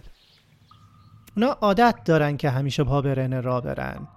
اونا 1.37 1.47
عادت 1.47 1.95
دارن 2.05 2.37
که 2.37 2.51
همیشه 2.51 2.85
پا 2.85 3.03
برهنه 3.03 3.41
را 3.41 3.61
برن. 3.61 4.09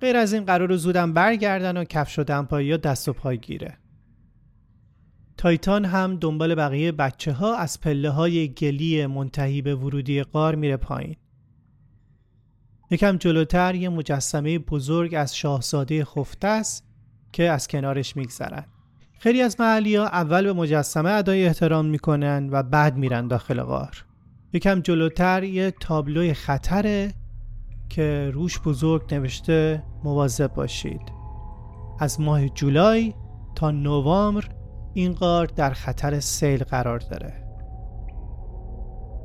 غیر 0.00 0.16
از 0.16 0.32
این 0.32 0.44
قرار 0.44 0.76
زودم 0.76 1.12
برگردن 1.12 1.76
و 1.76 1.84
کفش 1.84 2.18
و 2.18 2.24
دمپایی 2.24 2.78
دست 2.78 3.08
و 3.08 3.12
پای 3.12 3.38
گیره. 3.38 3.76
تایتان 5.36 5.84
هم 5.84 6.16
دنبال 6.16 6.54
بقیه 6.54 6.92
بچه 6.92 7.32
ها 7.32 7.56
از 7.56 7.80
پله 7.80 8.10
های 8.10 8.48
گلی 8.48 9.06
منتهی 9.06 9.62
به 9.62 9.74
ورودی 9.74 10.22
قار 10.22 10.54
میره 10.54 10.76
پایین. 10.76 11.16
یکم 12.90 13.16
جلوتر 13.16 13.74
یه 13.74 13.88
مجسمه 13.88 14.58
بزرگ 14.58 15.14
از 15.14 15.36
شاهزاده 15.36 16.04
خفته 16.04 16.48
است 16.48 16.84
که 17.32 17.50
از 17.50 17.68
کنارش 17.68 18.16
میگذرن. 18.16 18.64
خیلی 19.22 19.42
از 19.42 19.60
محلی 19.60 19.96
ها 19.96 20.06
اول 20.06 20.44
به 20.44 20.52
مجسمه 20.52 21.10
ادای 21.10 21.46
احترام 21.46 21.86
می‌کنن 21.86 22.48
و 22.52 22.62
بعد 22.62 22.96
میرن 22.96 23.28
داخل 23.28 23.62
غار. 23.62 24.04
یکم 24.52 24.80
جلوتر 24.80 25.44
یه 25.44 25.70
تابلوی 25.70 26.34
خطره 26.34 27.12
که 27.88 28.30
روش 28.34 28.60
بزرگ 28.60 29.14
نوشته 29.14 29.82
مواظب 30.04 30.54
باشید. 30.54 31.00
از 31.98 32.20
ماه 32.20 32.48
جولای 32.48 33.14
تا 33.54 33.70
نوامبر 33.70 34.48
این 34.94 35.12
غار 35.12 35.46
در 35.46 35.70
خطر 35.70 36.20
سیل 36.20 36.64
قرار 36.64 36.98
داره. 36.98 37.44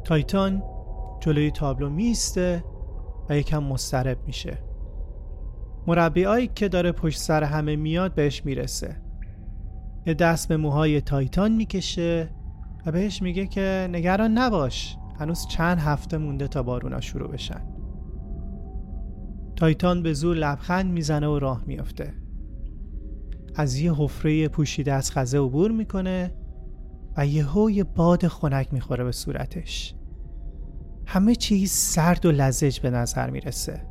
تایتان 0.04 0.64
جلوی 1.20 1.52
تابلو 1.52 1.90
میسته 1.90 2.64
و 3.30 3.38
یکم 3.38 3.64
مسترب 3.64 4.18
میشه. 4.28 4.58
مربی 5.88 6.48
که 6.48 6.70
داره 6.70 6.92
پشت 6.92 7.20
سر 7.20 7.44
همه 7.44 7.76
میاد 7.76 8.14
بهش 8.14 8.46
می‌رسه. 8.46 9.05
یه 10.06 10.14
دست 10.14 10.48
به 10.48 10.58
موهای 10.58 11.02
تایتان 11.02 11.52
می‌کشه 11.52 12.30
و 12.86 12.92
بهش 12.92 13.22
میگه 13.22 13.48
که 13.48 13.90
نگران 13.92 14.38
نباش 14.38 14.98
هنوز 15.20 15.48
چند 15.48 15.78
هفته 15.78 16.18
مونده 16.18 16.48
تا 16.48 16.64
بارونا 16.64 17.02
شروع 17.02 17.32
بشن. 17.32 17.62
تایتان 19.56 20.04
به 20.04 20.14
زور 20.14 20.36
لبخند 20.36 20.92
می‌زنه 20.92 21.28
و 21.28 21.40
راه 21.40 21.64
میافته. 21.68 22.14
از 23.56 23.80
یه 23.80 23.94
حفره 23.94 24.48
پوشیده 24.48 24.94
از 24.94 25.12
خزه 25.12 25.38
عبور 25.38 25.72
می‌کنه 25.72 26.36
و 27.18 27.28
یهو 27.28 27.72
یه 27.72 27.84
باد 27.84 28.28
خنک 28.28 28.74
می‌خوره 28.74 29.04
به 29.04 29.12
صورتش. 29.12 29.96
همه 31.08 31.36
چیز 31.36 31.72
سرد 31.72 32.26
و 32.26 32.32
لزج 32.32 32.80
به 32.80 32.90
نظر 32.90 33.30
می‌رسه. 33.30 33.82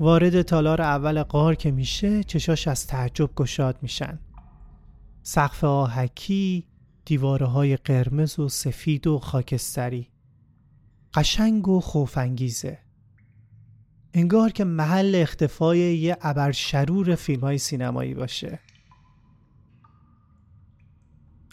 وارد 0.00 0.42
تالار 0.42 0.82
اول 0.82 1.22
قار 1.22 1.54
که 1.54 1.70
میشه 1.70 2.24
چشاش 2.24 2.68
از 2.68 2.86
تعجب 2.86 3.30
گشاد 3.36 3.78
میشن. 3.82 4.18
سقف 5.26 5.64
آهکی 5.64 6.66
دیواره 7.04 7.46
های 7.46 7.76
قرمز 7.76 8.38
و 8.38 8.48
سفید 8.48 9.06
و 9.06 9.18
خاکستری. 9.18 10.08
قشنگ 11.14 11.68
و 11.68 11.80
خوفانگیزه. 11.80 12.78
انگار 14.14 14.50
که 14.50 14.64
محل 14.64 15.14
اختفای 15.14 15.78
یه 15.78 16.16
ابرشرور 16.20 17.14
فیلم 17.14 17.40
های 17.40 17.58
سینمایی 17.58 18.14
باشه. 18.14 18.60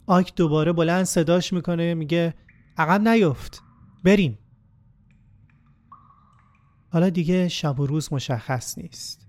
آیک 0.06 0.36
دوباره 0.36 0.74
بلند 0.74 1.04
صداش 1.04 1.54
می‌کنه 1.54 1.94
میگه 1.94 2.34
عقب 2.78 3.08
نیفت 3.08 3.63
بریم. 4.04 4.38
حالا 6.90 7.10
دیگه 7.10 7.48
شب 7.48 7.80
و 7.80 7.86
روز 7.86 8.13
مشخص 8.13 8.78
نیست. 8.78 9.28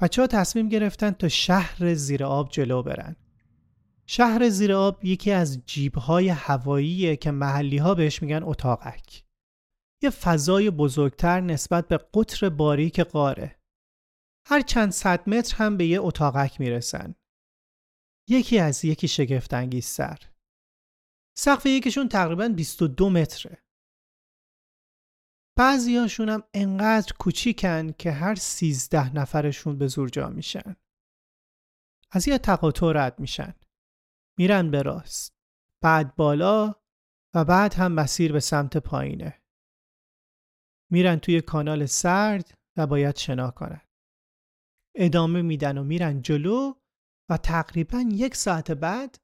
بچه 0.00 0.22
ها 0.22 0.26
تصمیم 0.26 0.68
گرفتن 0.68 1.10
تا 1.10 1.28
شهر 1.28 1.94
زیر 1.94 2.24
آب 2.24 2.50
جلو 2.50 2.82
برن. 2.82 3.16
شهر 4.06 4.48
زیر 4.48 4.72
آب 4.72 5.04
یکی 5.04 5.30
از 5.30 5.66
جیبهای 5.66 6.28
هواییه 6.28 7.16
که 7.16 7.30
محلی 7.30 7.78
ها 7.78 7.94
بهش 7.94 8.22
میگن 8.22 8.42
اتاقک. 8.42 9.24
یه 10.02 10.10
فضای 10.10 10.70
بزرگتر 10.70 11.40
نسبت 11.40 11.88
به 11.88 11.96
قطر 12.14 12.48
باریک 12.48 13.00
قاره 13.00 13.60
هر 14.46 14.60
چند 14.60 14.90
صد 14.90 15.28
متر 15.28 15.56
هم 15.56 15.76
به 15.76 15.86
یه 15.86 16.00
اتاقک 16.00 16.60
می‌رسن. 16.60 17.14
یکی 18.28 18.58
از 18.58 18.84
یکی 18.84 19.08
شگفتانگیز 19.08 19.86
سر. 19.86 20.18
سقف 21.38 21.66
یکیشون 21.66 22.08
تقریبا 22.08 22.48
22 22.48 23.10
متره. 23.10 23.62
بعضیاشون 25.58 26.28
هم 26.28 26.42
انقدر 26.54 27.12
کوچیکن 27.18 27.92
که 27.92 28.12
هر 28.12 28.34
سیزده 28.34 29.14
نفرشون 29.14 29.78
به 29.78 29.86
زور 29.86 30.08
جا 30.08 30.28
میشن. 30.28 30.76
از 32.10 32.28
یه 32.28 32.38
تقاطع 32.38 32.92
رد 32.94 33.20
میشن. 33.20 33.54
میرن 34.38 34.70
به 34.70 34.82
راست. 34.82 35.36
بعد 35.82 36.16
بالا 36.16 36.74
و 37.34 37.44
بعد 37.44 37.74
هم 37.74 37.92
مسیر 37.92 38.32
به 38.32 38.40
سمت 38.40 38.76
پایینه. 38.76 39.42
میرن 40.90 41.16
توی 41.16 41.40
کانال 41.40 41.86
سرد 41.86 42.58
و 42.76 42.86
باید 42.86 43.16
شنا 43.16 43.50
کنن. 43.50 43.80
ادامه 44.96 45.42
میدن 45.42 45.78
و 45.78 45.84
میرن 45.84 46.22
جلو 46.22 46.74
و 47.30 47.36
تقریبا 47.36 48.04
یک 48.10 48.36
ساعت 48.36 48.70
بعد 48.70 49.18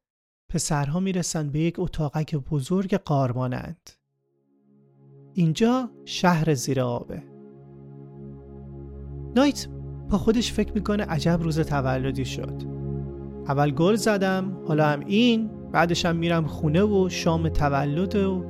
پسرها 0.50 1.00
می‌رسن 1.00 1.50
به 1.50 1.58
یک 1.58 1.78
اتاقک 1.78 2.36
بزرگ 2.36 2.94
قارمانند. 2.94 3.90
اینجا 5.32 5.90
شهر 6.04 6.54
زیر 6.54 6.80
آبه. 6.80 7.22
نایت 9.36 9.68
با 10.10 10.18
خودش 10.18 10.52
فکر 10.52 10.72
می‌کنه 10.72 11.04
عجب 11.04 11.38
روز 11.42 11.60
تولدی 11.60 12.24
شد. 12.24 12.77
اول 13.48 13.70
گل 13.70 13.94
زدم 13.94 14.52
حالا 14.66 14.86
هم 14.86 15.00
این 15.06 15.50
بعدش 15.72 16.06
هم 16.06 16.16
میرم 16.16 16.46
خونه 16.46 16.82
و 16.82 17.08
شام 17.08 17.48
تولد 17.48 18.16
و 18.16 18.44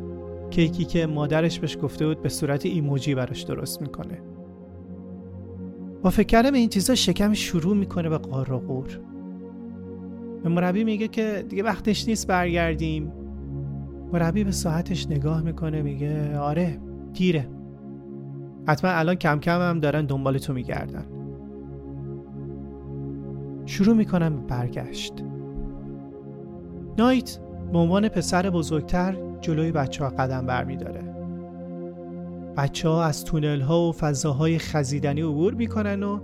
کیکی 0.51 0.85
که 0.85 1.07
مادرش 1.07 1.61
بهش 1.61 1.79
گفته 1.83 2.07
بود 2.07 2.23
به 2.23 2.29
صورت 2.29 2.67
ایموجی 2.67 3.15
براش 3.15 3.43
درست 3.43 3.83
می‌کنه. 3.83 4.19
با 6.03 6.11
فکر 6.11 6.27
کردم 6.27 6.55
این 6.55 6.69
چیزا 6.69 6.95
شکم 6.95 7.33
شروع 7.33 7.77
می‌کنه 7.77 8.09
به 8.09 8.19
قار 8.19 8.53
و 8.53 8.85
به 10.43 10.49
مربی 10.49 10.85
میگه 10.85 11.09
که 11.09 11.45
دیگه 11.49 11.63
وقتش 11.63 12.09
نیست 12.09 12.27
برگردیم. 12.27 13.13
مربی 14.13 14.45
به 14.45 14.53
ساعتش 14.53 15.07
نگاه 15.07 15.43
می‌کنه 15.43 15.83
میگه 15.83 16.39
آره 16.39 16.79
دیره. 17.13 17.49
حتما 18.67 18.91
الان 18.91 19.15
کم 19.15 19.39
کم 19.39 19.61
هم 19.61 19.81
دارن 19.81 20.07
دنبال 20.07 20.39
تو 20.39 20.53
میگردن. 20.53 21.05
شروع 23.69 23.97
می‌کنم 23.97 24.37
به 24.37 24.43
برگشت. 24.43 25.13
نایت 26.99 27.39
به 27.73 27.79
عنوان 27.79 28.09
پسر 28.09 28.51
بزرگتر 28.51 29.17
جلوی 29.41 29.73
بچه 29.73 30.05
ها 30.05 30.11
قدم 30.11 30.47
برمیداره. 30.47 31.15
بچه 32.57 32.89
ها 32.89 33.05
از 33.05 33.25
تونل 33.25 33.61
ها 33.61 33.89
و 33.89 33.93
فضاهای 33.93 34.59
خزیدنی 34.59 35.21
عبور 35.21 35.55
می‌کنن 35.55 36.03
و 36.03 36.21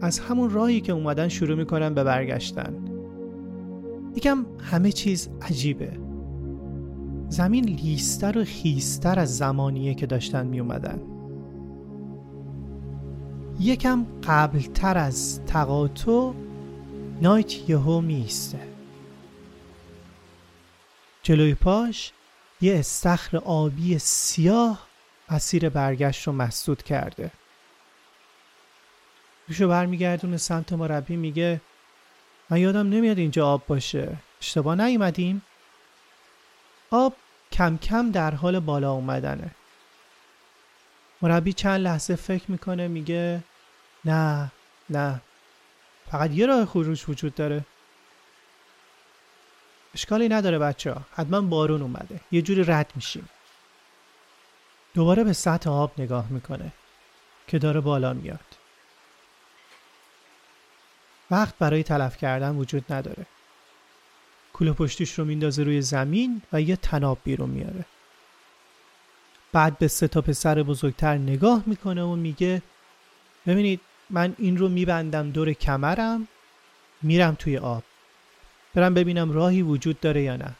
از 0.00 0.18
همون 0.18 0.50
راهی 0.50 0.80
که 0.80 0.92
اومدن 0.92 1.28
شروع 1.28 1.56
می‌کنن 1.56 1.94
به 1.94 2.04
برگشتن. 2.04 2.74
یکم 4.16 4.46
همه 4.60 4.92
چیز 4.92 5.28
عجیبه. 5.42 5.90
زمین 7.28 7.64
لیستر 7.64 8.38
و 8.38 8.44
خیستر 8.44 9.18
از 9.18 9.36
زمانیه 9.36 9.94
که 9.94 10.06
داشتن 10.06 10.46
می 10.46 10.60
اومدن 10.60 10.98
یکم 13.60 14.06
قبلتر 14.28 14.98
از 14.98 15.40
تقاطع 15.44 16.30
نایت 17.22 17.68
یهو 17.70 18.00
میسته 18.00 18.68
جلوی 21.22 21.54
پاش 21.54 22.12
یه 22.60 22.78
استخر 22.78 23.36
آبی 23.36 23.98
سیاه 23.98 24.88
مسیر 25.30 25.68
برگشت 25.68 26.26
رو 26.26 26.32
مسدود 26.32 26.82
کرده. 26.82 27.30
روشو 29.48 29.68
برمیگردونه 29.68 30.36
سمت 30.36 30.72
مربی 30.72 31.16
میگه 31.16 31.60
من 32.50 32.58
یادم 32.58 32.88
نمیاد 32.90 33.18
اینجا 33.18 33.46
آب 33.46 33.66
باشه. 33.66 34.16
اشتباه 34.40 34.74
نیومدیم. 34.74 35.42
آب 36.90 37.16
کم 37.52 37.76
کم 37.78 38.10
در 38.10 38.34
حال 38.34 38.60
بالا 38.60 38.92
اومدنه. 38.92 39.50
مربی 41.22 41.52
چند 41.52 41.80
لحظه 41.80 42.16
فکر 42.16 42.50
می‌کنه 42.50 42.88
میگه 42.88 43.42
نه 44.04 44.52
نه. 44.90 45.20
فقط 46.10 46.30
یه 46.30 46.46
راه 46.46 46.64
خروج 46.64 47.04
وجود 47.08 47.34
داره. 47.34 47.64
اشکالی 49.94 50.28
نداره 50.28 50.58
بچه 50.58 50.92
ها. 50.92 51.02
حتما 51.12 51.40
بارون 51.40 51.82
اومده. 51.82 52.20
یه 52.32 52.42
جوری 52.42 52.64
رد 52.64 52.92
میشیم. 52.94 53.28
دوباره 54.94 55.24
به 55.24 55.32
سطح 55.32 55.70
آب 55.70 55.92
نگاه 55.98 56.28
می‌کنه 56.28 56.72
که 57.46 57.58
داره 57.58 57.80
بالا 57.80 58.12
میاد. 58.12 58.40
وقت 61.30 61.54
برای 61.58 61.82
تلف 61.82 62.16
کردن 62.16 62.56
وجود 62.56 62.92
نداره. 62.92 63.26
کوله 64.52 64.72
پشتیش 64.72 65.18
رو 65.18 65.24
میندازه 65.24 65.62
روی 65.62 65.82
زمین 65.82 66.42
و 66.52 66.60
یه 66.60 66.76
تناب 66.76 67.18
بیرون 67.24 67.50
میاره. 67.50 67.84
بعد 69.52 69.78
به 69.78 69.88
سه 69.88 70.08
تا 70.08 70.20
پسر 70.20 70.62
بزرگتر 70.62 71.14
نگاه 71.14 71.62
می‌کنه 71.66 72.02
و 72.02 72.16
میگه 72.16 72.62
ببینید 73.46 73.80
من 74.10 74.34
این 74.38 74.56
رو 74.56 74.68
میبندم 74.68 75.30
دور 75.30 75.52
کمرم 75.52 76.28
میرم 77.02 77.34
توی 77.34 77.58
آب. 77.58 77.82
برم 78.74 78.94
ببینم 78.94 79.32
راهی 79.32 79.62
وجود 79.62 80.00
داره 80.00 80.22
یا 80.22 80.36
نه. 80.36 80.54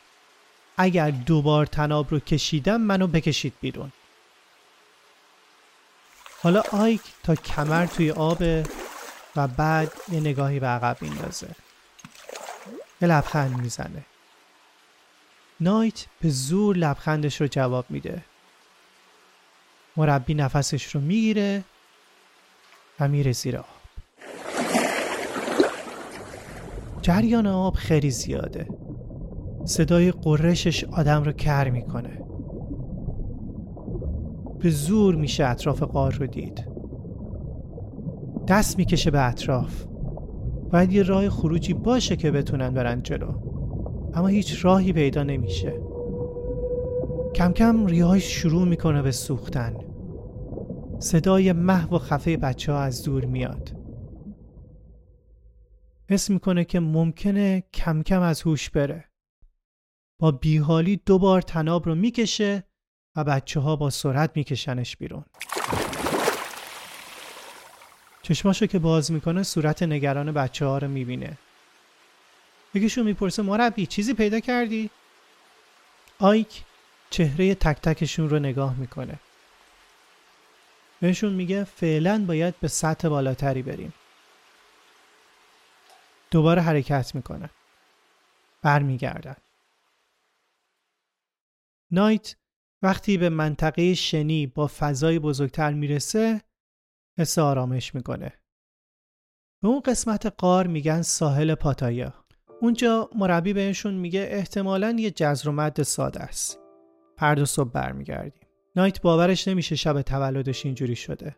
اگر 0.76 1.10
دوبار 1.10 1.66
تناب 1.66 2.06
رو 2.10 2.20
کشیدم 2.20 2.80
منو 2.80 3.06
بکشید 3.06 3.54
بیرون. 3.60 3.92
حالا 6.42 6.62
آیک 6.72 7.00
تا 7.22 7.34
کمر 7.34 7.86
توی 7.86 8.10
آب 8.10 8.42
و 9.36 9.48
بعد 9.48 9.92
یه 10.12 10.20
نگاهی 10.20 10.60
به 10.60 10.66
عقب 10.66 10.96
میندازه 11.00 11.48
یه 13.00 13.08
لبخند 13.08 13.56
می‌زنه. 13.60 14.04
نایت 15.60 16.06
به 16.20 16.28
زور 16.28 16.76
لبخندش 16.76 17.40
رو 17.40 17.46
جواب 17.46 17.86
میده. 17.88 18.24
مربی 19.96 20.34
نفسش 20.34 20.94
رو 20.94 21.00
می‌گیره. 21.00 21.64
و 23.00 23.08
میره 23.08 23.32
زیر 23.32 23.56
آب 23.56 23.64
جریان 27.02 27.46
آب 27.46 27.74
خیلی 27.74 28.10
زیاده. 28.10 28.68
صدای 29.64 30.10
قرشش 30.10 30.84
آدم 30.84 31.22
رو 31.22 31.32
کر 31.32 31.70
می‌کنه. 31.70 32.22
به 34.58 34.70
زور 34.70 35.14
میشه 35.14 35.46
اطراف 35.46 35.82
قار 35.82 36.12
رو 36.12 36.26
دید. 36.26 36.68
دست 38.48 38.78
می‌کشه 38.78 39.10
به 39.10 39.28
اطراف. 39.28 39.84
باید 40.72 40.92
یه 40.92 41.02
راه 41.02 41.28
خروجی 41.28 41.74
باشه 41.74 42.16
که 42.16 42.30
بتونن 42.30 42.70
برن 42.70 43.02
جلو. 43.02 43.32
اما 44.14 44.26
هیچ 44.26 44.64
راهی 44.64 44.92
پیدا 44.92 45.22
نمیشه. 45.22 45.80
کم 47.34 47.52
کم 47.52 47.86
ریهاش 47.86 48.24
شروع 48.24 48.68
می‌کنه 48.68 49.02
به 49.02 49.10
سوختن. 49.10 49.74
صدای 51.00 51.52
محو 51.52 51.96
و 51.96 51.98
خفه 51.98 52.36
بچه 52.36 52.72
ها 52.72 52.82
از 52.82 53.02
دور 53.02 53.24
میاد. 53.24 53.72
حس 56.10 56.30
می‌کنه 56.30 56.64
که 56.64 56.80
ممکنه 56.80 57.64
کم 57.74 58.02
کم 58.02 58.22
از 58.22 58.42
هوش 58.42 58.70
بره. 58.70 59.04
با 60.20 60.30
بیحالی 60.30 61.00
دو 61.06 61.18
بار 61.18 61.42
تناب 61.42 61.86
رو 61.86 61.94
می‌کشه 61.94 62.64
و 63.16 63.24
بچه 63.24 63.60
ها 63.60 63.76
با 63.76 63.90
سرعت 63.90 64.30
میکشنش 64.34 64.96
بیرون. 64.96 65.24
چشماشو 68.22 68.66
که 68.66 68.78
باز 68.78 69.12
می‌کنه 69.12 69.42
صورت 69.42 69.82
نگران 69.82 70.32
بچه 70.32 70.66
ها 70.66 70.78
رو 70.78 70.88
می‌بینه. 70.88 71.38
یکیشون 72.74 73.04
می‌پرسه 73.06 73.42
مربی 73.42 73.86
چیزی 73.86 74.14
پیدا 74.14 74.40
کردی؟ 74.40 74.90
آیک 76.18 76.62
چهره 77.10 77.54
تک 77.54 77.80
تکشون 77.80 78.30
رو 78.30 78.38
نگاه 78.38 78.74
می‌کنه. 78.76 79.18
بهشون 81.00 81.32
میگه 81.32 81.64
فعلا 81.64 82.24
باید 82.28 82.60
به 82.60 82.68
سطح 82.68 83.08
بالاتری 83.08 83.62
بریم 83.62 83.94
دوباره 86.30 86.62
حرکت 86.62 87.14
می‌کنه 87.14 87.50
برمیگردن. 88.62 89.36
نایت 91.90 92.36
وقتی 92.82 93.18
به 93.18 93.28
منطقه 93.28 93.94
شنی 93.94 94.46
با 94.46 94.66
فضای 94.66 95.18
بزرگتر 95.18 95.72
می‌رسه 95.72 96.42
حس 97.18 97.38
آرامش 97.38 97.94
می‌کنه. 97.94 98.32
به 99.62 99.68
اون 99.68 99.80
قسمت 99.80 100.26
قار 100.26 100.66
میگن 100.66 101.02
ساحل 101.02 101.54
پاتایا. 101.54 102.14
اونجا 102.60 103.10
مربی 103.14 103.52
بهشون 103.52 103.94
میگه 103.94 104.28
احتمالا 104.30 104.96
یه 104.98 105.10
جزر 105.10 105.48
و 105.48 105.52
مد 105.52 105.82
ساده 105.82 106.20
است. 106.20 106.58
فردا 107.18 107.44
صبح 107.44 107.70
برمیگردیم. 107.70 108.37
نایت 108.78 109.02
باورش 109.02 109.48
نمیشه 109.48 109.76
شب 109.76 110.02
تولدش 110.02 110.64
اینجوری 110.66 110.96
شده. 110.96 111.36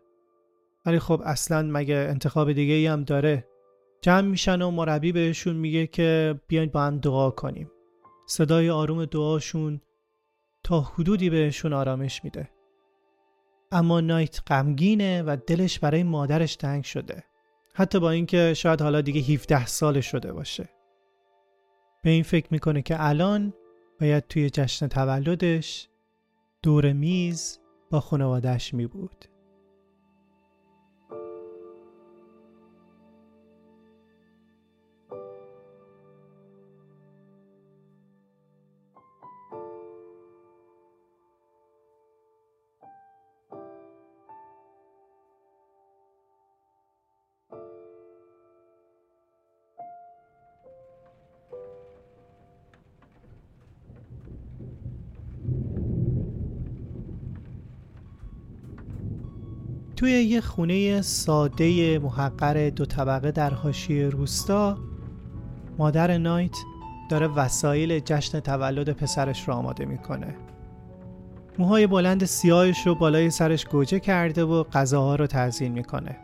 ولی 0.86 0.98
خب 0.98 1.22
اصلا 1.24 1.62
مگه 1.62 1.94
انتخاب 1.94 2.52
دیگه 2.52 2.74
ای 2.74 2.86
هم 2.86 3.04
داره؟ 3.04 3.46
جمع 4.02 4.20
میشن 4.28 4.62
و 4.62 4.70
مربی 4.70 5.12
بهشون 5.12 5.56
میگه 5.56 5.86
که 5.86 6.40
بیاین 6.48 6.70
با 6.70 6.82
هم 6.82 6.98
دعا 6.98 7.30
کنیم. 7.30 7.70
صدای 8.26 8.70
آروم 8.70 9.04
دعاشون 9.04 9.80
تا 10.64 10.80
حدودی 10.80 11.30
بهشون 11.30 11.72
آرامش 11.72 12.24
میده. 12.24 12.50
اما 13.72 14.00
نایت 14.00 14.40
غمگینه 14.46 15.22
و 15.22 15.36
دلش 15.46 15.78
برای 15.78 16.02
مادرش 16.02 16.56
تنگ 16.56 16.84
شده. 16.84 17.24
حتی 17.74 18.00
با 18.00 18.10
اینکه 18.10 18.54
شاید 18.54 18.80
حالا 18.80 19.00
دیگه 19.00 19.20
17 19.34 19.66
سال 19.66 20.00
شده 20.00 20.32
باشه. 20.32 20.68
به 22.02 22.10
این 22.10 22.22
فکر 22.22 22.46
می‌کنه 22.50 22.82
که 22.82 22.96
الان 22.98 23.52
باید 24.00 24.26
توی 24.28 24.50
جشن 24.50 24.88
تولدش 24.88 25.89
دور 26.62 26.92
میز 26.92 27.58
با 27.90 28.00
خانوادهش 28.00 28.74
می 28.74 28.86
بود. 28.86 29.29
توی 60.00 60.10
یه 60.10 60.40
خونه 60.40 61.02
ساده 61.02 61.98
محقر 61.98 62.70
دو 62.70 62.84
طبقه 62.84 63.30
در 63.30 63.54
حاشیه 63.54 64.08
روستا 64.08 64.78
مادر 65.78 66.18
نایت 66.18 66.56
داره 67.10 67.26
وسایل 67.26 67.98
جشن 67.98 68.40
تولد 68.40 68.90
پسرش 68.90 69.48
رو 69.48 69.54
آماده 69.54 69.84
می‌کنه. 69.84 70.34
موهای 71.58 71.86
بلند 71.86 72.24
سیاهش 72.24 72.86
رو 72.86 72.94
بالای 72.94 73.30
سرش 73.30 73.64
گوجه 73.64 74.00
کرده 74.00 74.44
و 74.44 74.62
غذاها 74.62 75.14
رو 75.14 75.26
تزیین 75.26 75.72
می‌کنه. 75.72 76.16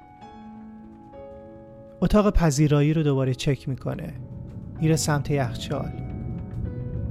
اتاق 2.00 2.30
پذیرایی 2.30 2.94
رو 2.94 3.02
دوباره 3.02 3.34
چک 3.34 3.68
می‌کنه. 3.68 4.14
میره 4.80 4.96
سمت 4.96 5.30
یخچال. 5.30 5.92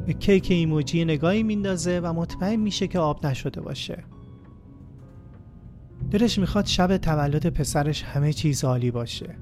به 0.06 0.14
کیک 0.14 0.48
ایموجی 0.52 1.06
نگاهی 1.06 1.44
میندازه 1.44 2.00
و 2.00 2.14
مطمئن 2.14 2.56
میشه 2.56 2.88
که 2.88 3.00
آب 3.00 3.26
نشده 3.26 3.62
باشه. 3.62 4.04
دلش 6.16 6.40
می‌خواد 6.40 6.66
شب 6.66 6.98
تولد 6.98 7.50
پسرش 7.50 8.04
همه 8.04 8.34
چیز 8.34 8.64
عالی 8.64 8.92
باشه. 8.92 9.36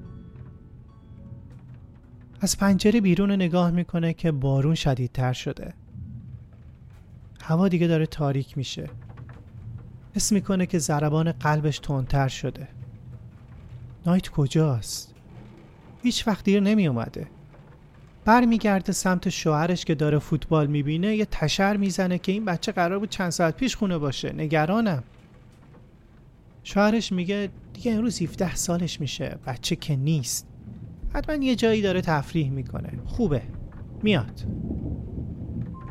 از 2.40 2.58
پنجره 2.58 3.00
بیرون 3.00 3.32
نگاه 3.32 3.70
می‌کنه 3.70 4.14
که 4.14 4.32
بارون 4.32 4.74
شدیدتر 4.74 5.32
شده. 5.32 5.74
هوا 7.42 7.68
دیگه 7.68 7.86
داره 7.86 8.06
تاریک 8.06 8.58
میشه. 8.58 8.90
حس 10.14 10.32
می‌کنه 10.32 10.66
که 10.66 10.78
ضربان 10.78 11.32
قلبش 11.32 11.78
تندتر 11.78 12.28
شده. 12.28 12.68
نایت 14.06 14.28
کجاست؟ 14.28 15.14
هیچ 16.02 16.28
وقت 16.28 16.44
دیر 16.44 16.60
نمی 16.60 16.86
اومده 16.86 17.26
برمیگرده 18.24 18.92
سمت 18.92 19.28
شوهرش 19.28 19.84
که 19.84 19.94
داره 19.94 20.18
فوتبال 20.18 20.66
می‌بینه 20.66 21.16
یه 21.16 21.24
تشر 21.24 21.76
می‌زنه 21.76 22.18
که 22.18 22.32
این 22.32 22.44
بچه 22.44 22.72
قرار 22.72 22.98
بود 22.98 23.10
چند 23.10 23.30
ساعت 23.30 23.56
پیش 23.56 23.76
خونه 23.76 23.98
باشه. 23.98 24.32
نگرانم. 24.32 25.02
شوهرش 26.64 27.12
میگه 27.12 27.48
دیگه 27.72 27.92
امروز 27.92 28.22
17 28.22 28.54
سالش 28.54 29.00
میشه. 29.00 29.38
بچه 29.46 29.76
که 29.76 29.96
نیست. 29.96 30.46
حتما 31.14 31.44
یه 31.44 31.56
جایی 31.56 31.82
داره 31.82 32.00
تفریح 32.00 32.50
می‌کنه. 32.50 32.90
خوبه. 33.04 33.42
میاد. 34.02 34.40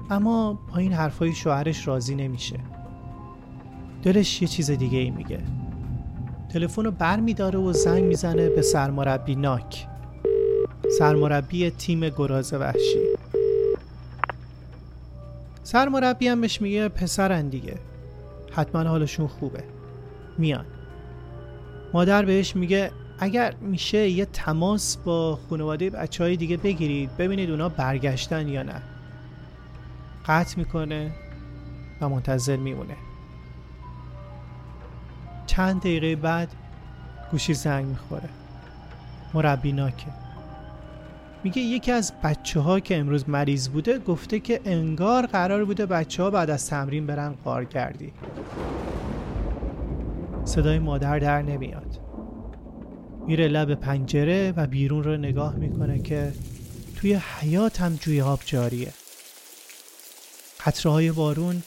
اما 0.10 0.54
با 0.54 0.78
این 0.78 0.94
حرفای 0.94 1.34
شوهرش 1.34 1.88
راضی 1.88 2.16
نمیشه. 2.16 2.60
دلش 4.04 4.42
یه 4.42 4.48
چیز 4.48 4.72
دیگه 4.72 4.98
ای 4.98 5.12
میگه. 5.12 5.40
تلفن 6.50 6.84
رو 6.84 6.92
بر 6.92 7.20
میداره 7.20 7.60
و 7.60 7.74
زنگ 7.74 8.04
می‌زنه 8.04 8.50
به 8.50 8.62
سرمربی 8.62 9.36
ناک. 9.36 9.88
سرمربی 10.98 11.70
تیم 11.70 12.10
گراز 12.10 12.54
وحشی. 12.54 13.00
سرمربی 15.64 16.28
هم 16.28 16.42
بهش 16.42 16.62
میگه 16.62 16.88
پسرن 16.88 17.50
دیگه. 17.50 17.76
حتما 18.52 18.84
حالشون 18.84 19.28
خوبه. 19.28 19.64
میان 20.38 20.66
مادر 21.94 22.26
بهش 22.26 22.56
میگه 22.56 22.92
اگر 23.20 23.54
میشه 23.62 24.10
یه 24.10 24.26
تماس 24.26 24.98
با 24.98 25.40
خانواده 25.50 25.90
بچه 25.90 26.24
های 26.24 26.38
دیگه 26.38 26.58
بگیرید 26.58 27.18
ببینید 27.18 27.50
اونا 27.50 27.70
برگشتن 27.70 28.48
یا 28.48 28.64
نه. 28.64 28.82
قطع 30.26 30.58
می‌کنه 30.58 31.12
و 32.02 32.10
منتظر 32.10 32.56
میمونه. 32.56 32.96
چند 35.46 35.80
دقیقه 35.80 36.16
بعد 36.16 36.50
گوشی 37.32 37.54
زنگ 37.54 37.86
می‌خوره. 37.86 38.30
مربی 39.34 39.72
ناکه. 39.72 40.08
میگه 41.44 41.62
یکی 41.62 41.92
از 41.92 42.14
بچه 42.24 42.60
ها 42.60 42.80
که 42.80 42.98
امروز 42.98 43.30
مریض 43.30 43.70
بوده 43.70 44.00
گفته 44.00 44.40
که 44.40 44.62
انگار 44.66 45.26
قرار 45.26 45.66
بوده 45.66 45.86
بچه 45.86 46.24
ها 46.24 46.30
بعد 46.30 46.50
از 46.50 46.70
تمرین 46.70 47.06
برن 47.06 47.36
قارگردی 47.44 48.14
صدای 50.46 50.80
مادر 50.80 51.20
در 51.20 51.42
نمیاد. 51.42 52.00
میره 53.28 53.48
لب 53.48 53.76
پنجره 53.76 54.54
و 54.58 54.68
بیرون 54.68 55.04
رو 55.04 55.18
نگاه 55.18 55.56
می‌کنه 55.56 56.02
که 56.02 56.34
توی 56.96 57.14
حیات 57.14 57.82
هم 57.82 57.96
جوی 57.96 58.22
آب 58.22 58.40
جاریه. 58.46 58.94
قطره 60.66 60.92
های 60.92 61.12
بارون 61.12 61.64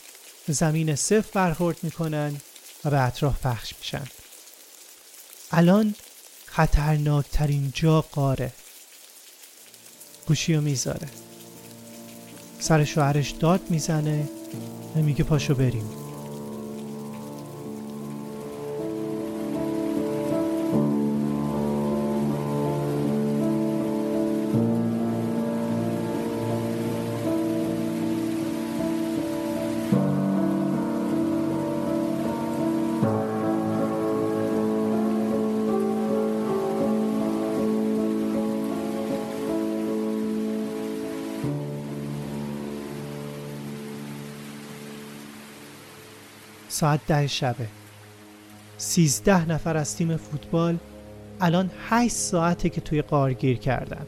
زمین 0.49 0.95
صف 0.95 1.31
برخورد 1.31 1.77
می‌کنن 1.83 2.37
و 2.85 2.91
به 2.91 3.01
اطراف 3.01 3.47
پخش 3.47 3.75
میشن. 3.79 4.05
الان 5.51 5.95
خطرناکترین 6.47 7.71
جا 7.75 8.01
قاره. 8.01 8.53
گوشی 10.27 10.55
رو 10.55 10.61
می‌ذاره. 10.61 11.09
سر 12.59 12.85
شوهرش 12.85 13.31
داد 13.31 13.61
می‌زنه 13.71 14.29
و 14.97 14.99
میگه 14.99 15.25
پاشو 15.25 15.55
بریم. 15.55 16.06
ساعت 46.77 47.01
ده 47.07 47.27
شبه. 47.27 47.67
سیزده 48.79 49.49
نفر 49.49 49.77
از 49.77 49.97
تیم 49.97 50.17
فوتبال 50.17 50.77
الان 51.41 51.71
هشت 51.89 52.15
ساعته 52.15 52.69
که 52.69 52.81
توی 52.81 53.03
قار 53.03 53.33
گیر 53.33 53.59
کردن. 53.59 54.07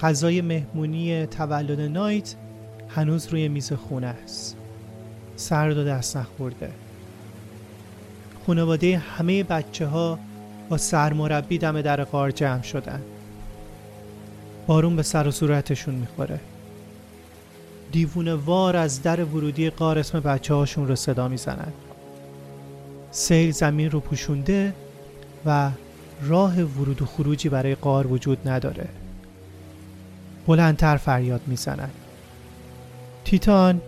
غذای 0.00 0.40
مهمونی 0.40 1.26
تولد 1.26 1.80
نایت 1.80 2.34
هنوز 2.88 3.28
روی 3.28 3.48
میز 3.48 3.72
خونه 3.72 4.06
است. 4.06 4.56
سرد 5.36 5.78
و 5.78 5.84
دست 5.84 6.16
نخورده. 6.16 6.70
خانواده 8.46 8.98
همه 8.98 9.42
بچه 9.42 9.86
ها 9.86 10.18
با 10.68 10.76
سرمربی 10.76 11.58
دم 11.58 11.82
در 11.82 12.04
قار 12.04 12.30
جمع 12.30 12.62
شدن. 12.62 13.02
بارون 14.66 14.96
به 14.96 15.02
سر 15.02 15.28
و 15.28 15.30
صورتشون 15.30 15.94
می‌خوره. 15.94 16.40
دیوونه 17.92 18.34
وار 18.34 18.76
از 18.76 19.02
در 19.02 19.24
ورودی 19.24 19.70
قار 19.70 19.98
اسم 19.98 20.20
بچه 20.20 20.54
هاشون 20.54 20.88
رو 20.88 20.96
صدا 20.96 21.28
می‌زنن. 21.28 21.72
سیل 23.10 23.50
زمین 23.50 23.90
رو 23.90 24.00
پوشونده 24.00 24.74
و 25.46 25.70
راه 26.22 26.62
ورود 26.62 27.02
و 27.02 27.06
خروجی 27.06 27.48
برای 27.48 27.74
قار 27.74 28.06
وجود 28.06 28.48
نداره. 28.48 28.88
بلندتر 30.46 30.96
فریاد 30.96 31.40
می‌زنن. 31.46 31.90
تیتان 33.24 33.80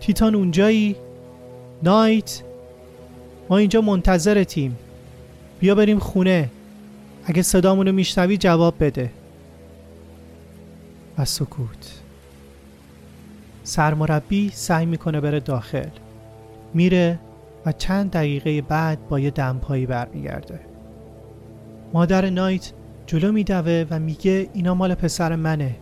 تیتان 0.00 0.34
اونجایی؟ 0.34 0.96
نایت 1.82 2.42
ما 3.50 3.56
اینجا 3.56 3.80
منتظرتیم. 3.80 4.76
بیا 5.60 5.74
بریم 5.74 5.98
خونه. 5.98 6.50
اگه 7.24 7.42
صدامونو 7.42 7.92
میشنوی 7.92 8.36
جواب 8.36 8.74
بده. 8.80 9.10
و 11.18 11.24
سکوت. 11.24 11.95
سرمربی 13.66 14.50
سعی 14.54 14.86
می‌کنه 14.86 15.20
بره 15.20 15.40
داخل. 15.40 15.88
میره 16.74 17.18
و 17.66 17.72
چند 17.72 18.10
دقیقه 18.10 18.62
بعد 18.62 19.08
با 19.08 19.20
یه 19.20 19.30
دمپایی 19.30 19.86
برمیگرده. 19.86 20.60
مادر 21.92 22.30
نایت 22.30 22.72
جلو 23.06 23.32
میدوه 23.32 23.84
و 23.90 23.98
میگه 23.98 24.48
اینا 24.52 24.74
مال 24.74 24.94
پسر 24.94 25.36
منه. 25.36 25.76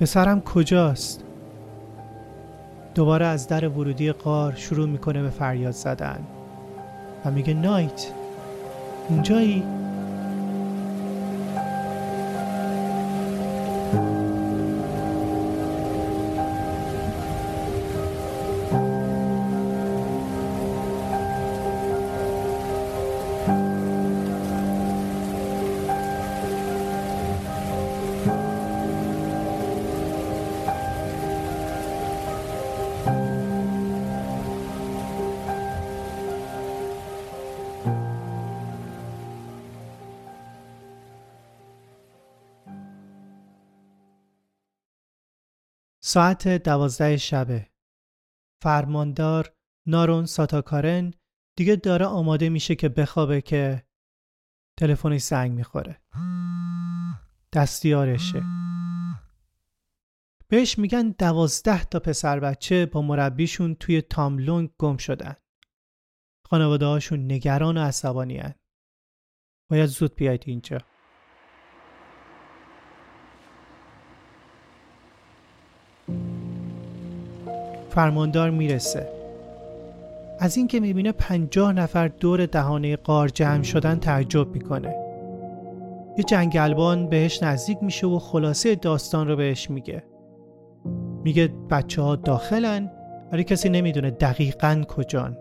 پسرم 0.00 0.40
کجاست؟ 0.40 1.24
دوباره 2.94 3.26
از 3.26 3.48
در 3.48 3.68
ورودی 3.68 4.12
قار 4.12 4.54
شروع 4.54 4.88
می‌کنه 4.88 5.22
به 5.22 5.30
فریاد 5.30 5.72
زدن. 5.72 6.18
و 7.24 7.30
میگه 7.30 7.54
نایت 7.54 8.06
اونجایی 9.08 9.62
ساعت 46.06 46.48
دوازده 46.48 47.16
شبه. 47.16 47.70
فرماندار 48.62 49.56
نارون 49.86 50.26
ساتاکارن 50.26 51.12
دیگه 51.56 51.76
داره 51.76 52.06
آماده 52.06 52.48
میشه 52.48 52.74
که 52.74 52.88
بخوابه 52.88 53.40
که 53.40 53.86
تلفنش 54.78 55.22
زنگ 55.22 55.52
می‌خوره. 55.52 56.02
دستیارشه. 57.52 58.42
بهش 60.48 60.78
میگن 60.78 61.14
دوازده 61.18 61.84
تا 61.84 62.00
پسر 62.00 62.40
بچه 62.40 62.86
با 62.86 63.02
مربیشون 63.02 63.74
توی 63.74 64.02
تاملونگ 64.02 64.70
گم 64.78 64.96
شدن. 64.96 65.36
خانواده 66.46 66.86
هاشون 66.86 67.32
نگران 67.32 67.76
و 67.76 67.80
عصبانی 67.80 68.38
هن. 68.38 68.54
باید 69.70 69.86
زود 69.86 70.14
بیاید 70.14 70.42
اینجا. 70.46 70.78
فرماندار 77.94 78.50
می‌رسه. 78.50 79.08
از 80.38 80.56
اینکه 80.56 80.80
می‌بینه 80.80 81.12
پنجاه 81.12 81.72
نفر 81.72 82.08
دور 82.08 82.46
دهانه 82.46 82.96
قار 82.96 83.28
جمع 83.28 83.62
شدن 83.62 83.98
تعجب 83.98 84.48
می‌کنه. 84.54 84.96
یه 86.18 86.24
جنگلبان 86.24 87.08
بهش 87.08 87.42
نزدیک 87.42 87.78
میشه 87.82 88.06
و 88.06 88.18
خلاصه 88.18 88.74
داستان 88.74 89.28
رو 89.28 89.36
بهش 89.36 89.70
میگه. 89.70 90.02
میگه 91.24 91.48
بچه 91.70 92.02
ها 92.02 92.16
داخلن 92.16 92.90
ولی 93.32 93.44
کسی 93.44 93.68
نمی‌دونه 93.68 94.10
دقیقا 94.10 94.82
کجان. 94.88 95.36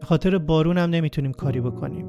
به 0.00 0.06
خاطر 0.06 0.38
بارون 0.38 0.78
هم 0.78 0.90
نمی‌تونیم 0.90 1.32
کاری 1.32 1.60
بکنیم. 1.60 2.06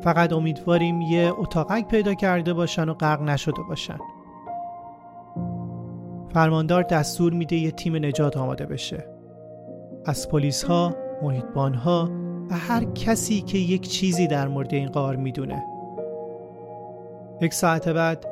فقط 0.00 0.32
امیدواریم 0.32 1.00
یه 1.00 1.32
اتاقک 1.38 1.88
پیدا 1.88 2.14
کرده 2.14 2.52
باشن 2.52 2.88
و 2.88 2.94
غرق 2.94 3.22
نشده 3.22 3.62
باشن. 3.68 3.98
فرماندار 6.34 6.82
دستور 6.82 7.32
میده 7.32 7.56
یه 7.56 7.70
تیم 7.70 7.96
نجات 7.96 8.36
آماده 8.36 8.66
بشه. 8.66 9.04
از 10.04 10.28
پلیس 10.28 10.64
ها، 10.64 10.94
محیطبان 11.22 11.74
ها 11.74 12.10
و 12.50 12.54
هر 12.54 12.84
کسی 12.84 13.40
که 13.40 13.58
یک 13.58 13.88
چیزی 13.88 14.26
در 14.26 14.48
مورد 14.48 14.74
این 14.74 14.88
قار 14.88 15.16
می‌دونه. 15.16 15.64
یک 17.40 17.54
ساعت 17.54 17.88
بعد 17.88 18.26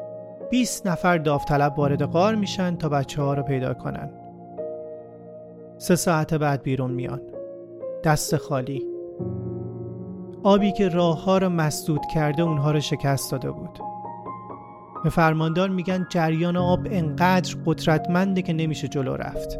20 0.50 0.86
نفر 0.86 1.18
داوطلب 1.18 1.78
وارد 1.78 2.02
قار 2.02 2.34
میشن 2.34 2.76
تا 2.76 2.88
بچه 2.88 3.22
ها 3.22 3.34
رو 3.34 3.42
پیدا 3.42 3.74
کنن. 3.74 4.10
سه 5.78 5.96
ساعت 5.96 6.34
بعد 6.34 6.62
بیرون 6.62 6.90
میان. 6.90 7.20
دست 8.04 8.36
خالی. 8.36 8.86
آبی 10.42 10.72
که 10.72 10.88
راه 10.88 11.24
ها 11.24 11.38
رو 11.38 11.48
مسدود 11.48 12.00
کرده 12.14 12.42
اونها 12.42 12.70
رو 12.70 12.80
شکست 12.80 13.32
داده 13.32 13.50
بود. 13.50 13.85
به 15.06 15.10
فرماندار 15.10 15.68
میگن 15.68 16.06
جریان 16.10 16.56
آب 16.56 16.86
انقدر 16.90 17.56
قدرتمنده 17.66 18.42
که 18.42 18.52
نمیشه 18.52 18.88
جلو 18.88 19.16
رفت 19.16 19.58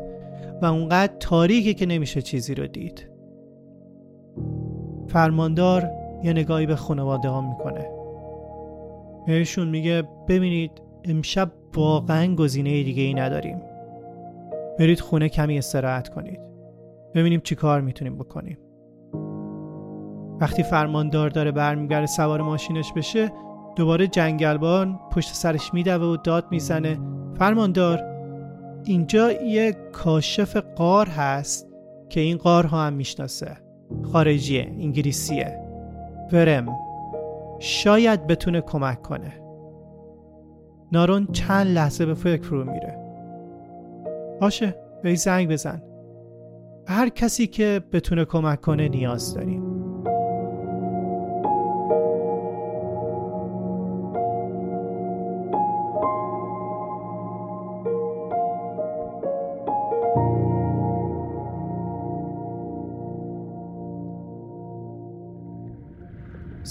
و 0.62 0.66
اونقدر 0.66 1.12
تاریکه 1.20 1.74
که 1.74 1.86
نمیشه 1.86 2.22
چیزی 2.22 2.54
رو 2.54 2.66
دید. 2.66 3.10
فرماندار 5.08 5.90
یه 6.22 6.32
نگاهی 6.32 6.66
به 6.66 6.76
خانواده 6.76 7.28
ها 7.28 7.40
می‌کنه. 7.40 7.90
بهشون 9.26 9.68
میگه 9.68 10.02
ببینید 10.28 10.70
امشب 11.04 11.52
واقعا 11.74 12.34
گزینه 12.34 12.82
دیگه 12.82 13.02
ای 13.02 13.14
نداریم. 13.14 13.62
برید 14.78 15.00
خونه 15.00 15.28
کمی 15.28 15.58
استراحت 15.58 16.08
کنید. 16.08 16.40
ببینیم 17.14 17.40
چی 17.40 17.54
کار 17.54 17.80
می‌تونیم 17.80 18.16
بکنیم. 18.16 18.58
وقتی 20.40 20.62
فرماندار 20.62 21.28
داره 21.28 21.50
برمیگرده 21.50 22.06
سوار 22.06 22.40
ماشینش 22.40 22.92
بشه 22.92 23.32
دوباره 23.76 24.06
جنگلبان 24.06 25.00
پشت 25.12 25.34
سرش 25.34 25.74
میدوه 25.74 26.06
و 26.06 26.16
داد 26.16 26.44
می‌زنه. 26.50 26.98
فرماندار 27.38 28.00
اینجا 28.84 29.32
یه 29.32 29.76
کاشف 29.92 30.56
قار 30.56 31.06
هست 31.06 31.68
که 32.08 32.20
این 32.20 32.36
قارها 32.36 32.82
هم 32.82 32.92
می‌شناسه. 32.92 33.56
خارجیه 34.02 34.62
انگلیسیه. 34.62 35.60
ورم 36.32 36.66
شاید 37.58 38.26
بتونه 38.26 38.60
کمک 38.60 39.02
کنه. 39.02 39.32
نارون 40.92 41.26
چند 41.32 41.66
لحظه 41.66 42.06
به 42.06 42.14
فکر 42.14 42.42
فرو 42.42 42.64
میره. 42.64 42.98
باشه 44.40 44.74
به 45.02 45.14
زنگ 45.14 45.52
بزن. 45.52 45.82
هر 46.88 47.08
کسی 47.08 47.46
که 47.46 47.82
بتونه 47.92 48.24
کمک 48.24 48.60
کنه 48.60 48.88
نیاز 48.88 49.34
داریم. 49.34 49.75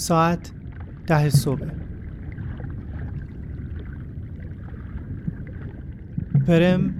ساعت 0.06 0.52
ده 1.06 1.30
صبح. 1.30 1.66
پرم 6.46 6.94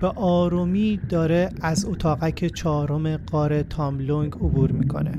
به 0.00 0.06
آرومی 0.08 1.00
داره 1.08 1.48
از 1.60 1.84
اتاقک 1.84 2.46
چهارم 2.46 3.16
قار 3.16 3.62
تاملونگ 3.62 4.34
عبور 4.34 4.72
می‌کنه. 4.72 5.12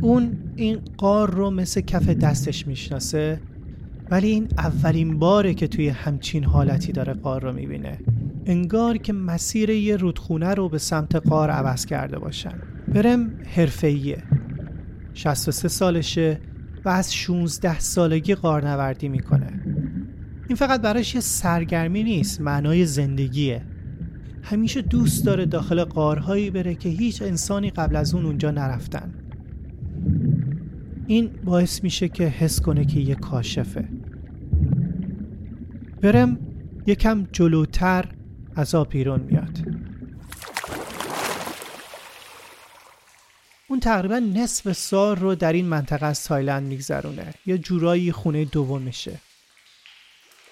اون 0.00 0.36
این 0.56 0.78
قار 0.96 1.30
رو 1.30 1.50
مثل 1.50 1.80
کف 1.80 2.08
دستش 2.08 2.66
می‌شناسه 2.66 3.40
ولی 4.10 4.28
این 4.28 4.48
اولین 4.58 5.18
باره 5.18 5.54
که 5.54 5.68
توی 5.68 5.88
همچین 5.88 6.44
حالتی 6.44 6.92
داره 6.92 7.12
قار 7.12 7.42
رو 7.42 7.52
می‌بینه. 7.52 7.98
انگار 8.46 8.96
که 8.96 9.12
مسیر 9.12 9.70
یه 9.70 9.96
رودخونه 9.96 10.54
رو 10.54 10.68
به 10.68 10.78
سمت 10.78 11.16
قار 11.16 11.50
عوض 11.50 11.86
کرده 11.86 12.18
باشن. 12.18 12.58
برم 12.94 13.30
حرفه‌ایه. 13.56 14.22
63 15.18 15.68
سالشه 15.68 16.40
و 16.84 16.88
از 16.88 17.14
16 17.14 17.78
سالگی 17.78 18.34
قارنوردی 18.34 19.08
می‌کنه. 19.08 19.60
این 20.48 20.56
فقط 20.56 20.82
براش 20.82 21.14
یه 21.14 21.20
سرگرمی 21.20 22.02
نیست 22.02 22.40
معنای 22.40 22.86
زندگیه. 22.86 23.62
همیشه 24.42 24.82
دوست 24.82 25.26
داره 25.26 25.46
داخل 25.46 25.84
قارهایی 25.84 26.50
بره 26.50 26.74
که 26.74 26.88
هیچ 26.88 27.22
انسانی 27.22 27.70
قبل 27.70 27.96
از 27.96 28.14
اون 28.14 28.26
اونجا 28.26 28.50
نرفتن. 28.50 29.14
این 31.06 31.30
باعث 31.44 31.82
میشه 31.82 32.08
که 32.08 32.24
حس 32.24 32.60
کنه 32.60 32.84
که 32.84 33.00
یه 33.00 33.14
کاشفه. 33.14 33.88
برم 36.02 36.38
یکم 36.86 37.26
جلوتر 37.32 38.04
از 38.56 38.74
آب 38.74 38.94
میاد. 38.94 39.67
اون 43.78 43.84
تقریبا 43.84 44.18
نصف 44.18 44.72
سال 44.72 45.16
رو 45.16 45.34
در 45.34 45.52
این 45.52 45.66
منطقه 45.66 46.06
از 46.06 46.24
تایلند 46.24 46.66
میگذرونه. 46.66 47.34
یا 47.46 47.56
جورایی 47.56 48.12
خونه 48.12 48.44
دومشه 48.44 49.20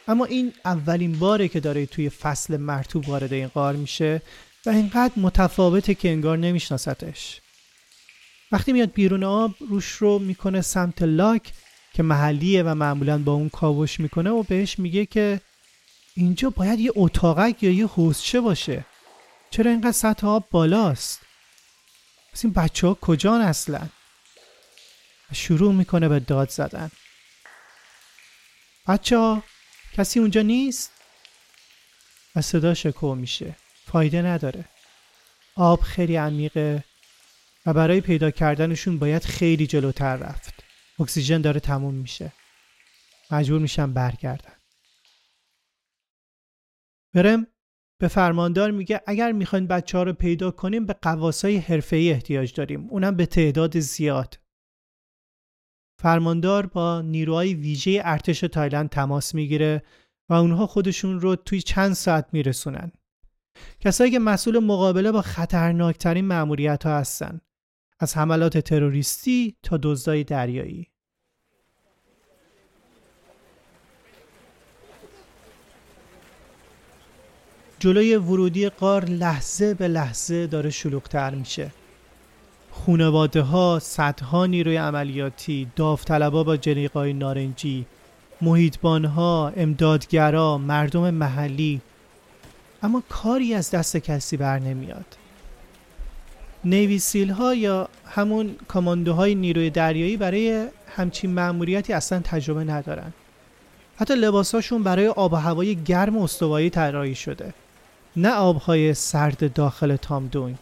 اما 0.08 0.24
این 0.24 0.52
اولین 0.64 1.18
باره 1.18 1.48
که 1.48 1.60
داره 1.60 1.86
توی 1.86 2.10
فصل 2.10 2.56
مرتوب 2.56 3.08
وارد 3.08 3.32
این 3.32 3.46
غار 3.46 3.76
میشه 3.76 4.22
و 4.66 4.70
اینقدر 4.70 5.12
متفاوته 5.16 5.94
که 5.94 6.08
انگار 6.08 6.38
نمیشناستش 6.38 7.40
وقتی 8.52 8.72
میاد 8.72 8.92
بیرون 8.92 9.24
آب 9.24 9.54
روش 9.68 9.88
رو 9.88 10.18
می‌کنه 10.18 10.60
سمت 10.60 11.02
لاک 11.02 11.52
که 11.94 12.02
محلیه 12.02 12.62
و 12.62 12.74
معمولا 12.74 13.18
با 13.18 13.32
اون 13.32 13.48
کاوش 13.48 14.00
می‌کنه 14.00 14.30
و 14.30 14.42
بهش 14.42 14.78
میگه 14.78 15.06
که 15.06 15.40
اینجا 16.14 16.50
باید 16.50 16.80
یه 16.80 16.92
اتاقک 16.96 17.62
یا 17.62 17.70
یه 17.70 17.86
حوزچه 17.86 18.40
باشه. 18.40 18.84
چرا 19.50 19.70
اینقدر 19.70 19.92
سطح 19.92 20.26
آب 20.26 20.44
بالاست؟ 20.50 21.25
پس 22.36 22.44
این 22.44 22.52
بچه 22.52 22.86
ها 22.86 22.94
کجان 22.94 23.40
اصلا 23.40 23.88
شروع 25.32 25.72
می‌کنه 25.72 26.08
به 26.08 26.20
داد 26.20 26.48
زدن. 26.48 26.90
بچه 28.88 29.18
ها 29.18 29.42
کسی 29.92 30.20
اونجا 30.20 30.42
نیست؟ 30.42 30.92
و 32.36 32.42
صدا 32.42 32.74
شکو 32.74 33.14
میشه. 33.14 33.56
فایده 33.86 34.22
نداره. 34.22 34.64
آب 35.54 35.80
خیلی 35.80 36.16
عمیقه 36.16 36.84
و 37.66 37.72
برای 37.72 38.00
پیدا 38.00 38.30
کردنشون 38.30 38.98
باید 38.98 39.24
خیلی 39.24 39.66
جلوتر 39.66 40.16
رفت. 40.16 40.54
اکسیژن 40.98 41.40
داره 41.40 41.60
تموم 41.60 41.94
میشه. 41.94 42.32
مجبور 43.30 43.60
میشم 43.60 43.92
برگردن. 43.92 44.56
برم 47.14 47.46
به 48.00 48.08
فرماندار 48.08 48.70
میگه 48.70 49.00
اگر 49.06 49.32
می‌خواین 49.32 49.66
بچه 49.66 49.98
ها 49.98 50.04
رو 50.04 50.12
پیدا 50.12 50.50
کنیم 50.50 50.86
به 50.86 50.92
قواسای 51.02 51.56
حرفه‌ای 51.56 52.10
احتیاج 52.10 52.54
داریم. 52.54 52.86
اونم 52.90 53.16
به 53.16 53.26
تعداد 53.26 53.78
زیاد. 53.78 54.38
فرماندار 55.98 56.66
با 56.66 57.00
نیروهای 57.00 57.54
ویژه 57.54 58.02
ارتش 58.04 58.40
تایلند 58.40 58.88
تماس 58.88 59.34
می‌گیره 59.34 59.82
و 60.28 60.34
اونها 60.34 60.66
خودشون 60.66 61.20
رو 61.20 61.36
توی 61.36 61.62
چند 61.62 61.92
ساعت 61.92 62.28
میرسونن. 62.32 62.92
کسایی 63.80 64.10
که 64.10 64.18
مسئول 64.18 64.58
مقابله 64.58 65.12
با 65.12 65.22
خطرناکترین 65.22 66.24
معمولیت 66.24 66.86
ها 66.86 66.98
هستن. 66.98 67.40
از 68.00 68.16
حملات 68.16 68.58
تروریستی 68.58 69.56
تا 69.62 69.78
دزدای 69.82 70.24
دریایی. 70.24 70.90
جلوی 77.86 78.16
ورودی 78.16 78.68
قار 78.68 79.04
لحظه 79.04 79.74
به 79.74 79.88
لحظه 79.88 80.46
داره 80.46 80.70
شلوغتر 80.70 81.34
میشه. 81.34 81.70
خونواده 82.70 83.42
ها 83.42 83.78
صدها 83.82 84.46
نیروی 84.46 84.76
عملیاتی 84.76 85.66
داوطلبا 85.76 86.44
با 86.44 86.56
جلیقای 86.56 87.12
نارنجی 87.12 87.86
محیطبان 88.40 89.04
ها 89.04 89.52
امدادگرا 89.56 90.58
مردم 90.58 91.10
محلی. 91.10 91.80
اما 92.82 93.02
کاری 93.08 93.54
از 93.54 93.70
دست 93.70 93.96
کسی 93.96 94.36
بر 94.36 94.58
نمیاد. 94.58 95.16
نیویسیل 96.64 97.30
ها 97.30 97.54
یا 97.54 97.88
همون 98.06 98.56
کاماندوهای 98.68 99.34
نیروی 99.34 99.70
دریایی 99.70 100.16
برای 100.16 100.66
همچین 100.96 101.34
مأموریتی 101.34 101.92
اصلا 101.92 102.20
تجربه 102.24 102.64
ندارن. 102.64 103.12
حتی 103.96 104.14
لباساشون 104.14 104.82
برای 104.82 105.08
آب 105.08 105.32
و 105.32 105.36
هوای 105.36 105.74
گرم 105.74 106.16
و 106.16 106.22
استوایی 106.22 106.70
طراحی 106.70 107.14
شده. 107.14 107.54
نه 108.16 108.32
آبهای 108.32 108.94
سرد 108.94 109.52
داخل 109.52 109.96
تامدونگ 109.96 110.58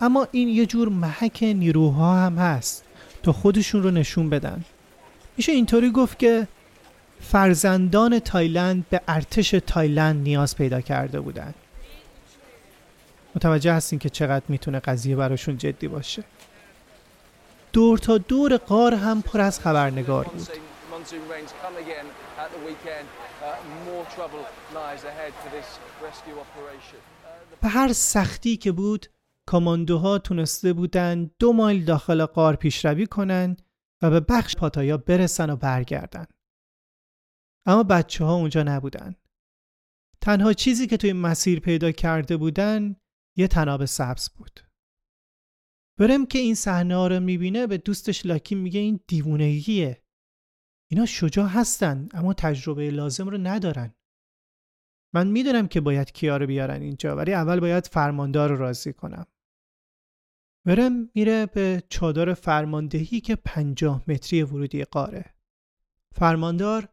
اما 0.00 0.28
این 0.32 0.48
یه 0.48 0.66
جور 0.66 0.88
محک 0.88 1.42
نیروها 1.42 2.16
هم 2.16 2.38
هست 2.38 2.84
تا 3.22 3.32
خودشون 3.32 3.82
رو 3.82 3.90
نشون 3.90 4.30
بدن. 4.30 4.64
میشه 5.36 5.52
اینطوری 5.52 5.90
گفت 5.90 6.18
که 6.18 6.48
فرزندان 7.20 8.18
تایلند 8.18 8.86
به 8.90 9.00
ارتش 9.08 9.50
تایلند 9.50 10.22
نیاز 10.22 10.56
پیدا 10.56 10.80
کرده 10.80 11.20
بودن. 11.20 11.54
متوجه 13.34 13.72
هستین 13.72 13.98
که 13.98 14.10
چقدر 14.10 14.44
می‌تونه 14.48 14.80
قضیه 14.80 15.16
براشون 15.16 15.58
جدی 15.58 15.88
باشه. 15.88 16.24
دور 17.72 17.98
تا 17.98 18.18
دور 18.18 18.56
قار 18.56 18.94
هم 18.94 19.22
پر 19.22 19.40
از 19.40 19.60
خبرنگار 19.60 20.24
بود. 20.24 20.48
به 27.60 27.68
هر 27.68 27.92
سختی 27.92 28.56
که 28.56 28.72
بود 28.72 29.06
کاماندوها 29.48 30.18
تونسته 30.18 30.72
بودن 30.72 31.30
دو 31.38 31.52
مایل 31.52 31.84
داخل 31.84 32.24
قار 32.24 32.56
پیشروی 32.56 33.06
کنند 33.06 33.62
و 34.02 34.10
به 34.10 34.20
بخش 34.20 34.56
پاتایا 34.56 34.96
برسن 34.96 35.50
و 35.50 35.56
برگردن. 35.56 36.26
اما 37.66 37.82
بچه 37.82 38.24
ها 38.24 38.34
اونجا 38.34 38.62
نبودن. 38.62 39.14
تنها 40.20 40.52
چیزی 40.52 40.86
که 40.86 40.96
توی 40.96 41.12
مسیر 41.12 41.60
پیدا 41.60 41.92
کرده 41.92 42.36
بودن 42.36 42.96
یه 43.36 43.48
تناب 43.48 43.84
سبز 43.84 44.28
بود. 44.28 44.60
برم 45.98 46.26
که 46.26 46.38
این 46.38 46.54
صحنه 46.54 47.08
رو 47.08 47.20
می‌بینه 47.20 47.66
به 47.66 47.78
دوستش 47.78 48.26
لاکی 48.26 48.54
میگه 48.54 48.80
این 48.80 49.00
دیوونگیه. 49.06 50.01
اینا 50.92 51.06
شجاع 51.06 51.48
هستن 51.48 52.08
اما 52.14 52.34
تجربه 52.34 52.90
لازم 52.90 53.28
رو 53.28 53.38
ندارن. 53.38 53.94
من 55.14 55.26
می‌دونم 55.26 55.68
که 55.68 55.80
باید 55.80 56.12
کیا 56.12 56.36
رو 56.36 56.46
بیارن 56.46 56.82
اینجا 56.82 57.16
ولی 57.16 57.34
اول 57.34 57.60
باید 57.60 57.86
فرماندار 57.86 58.50
رو 58.50 58.56
راضی 58.56 58.92
کنم. 58.92 59.26
ورم 60.66 61.10
میره 61.14 61.46
به 61.46 61.82
چادر 61.88 62.34
فرماندهی 62.34 63.20
که 63.20 63.36
پنجاه 63.36 64.04
متری 64.08 64.42
ورودی 64.42 64.84
قاره. 64.84 65.34
فرماندار 66.14 66.88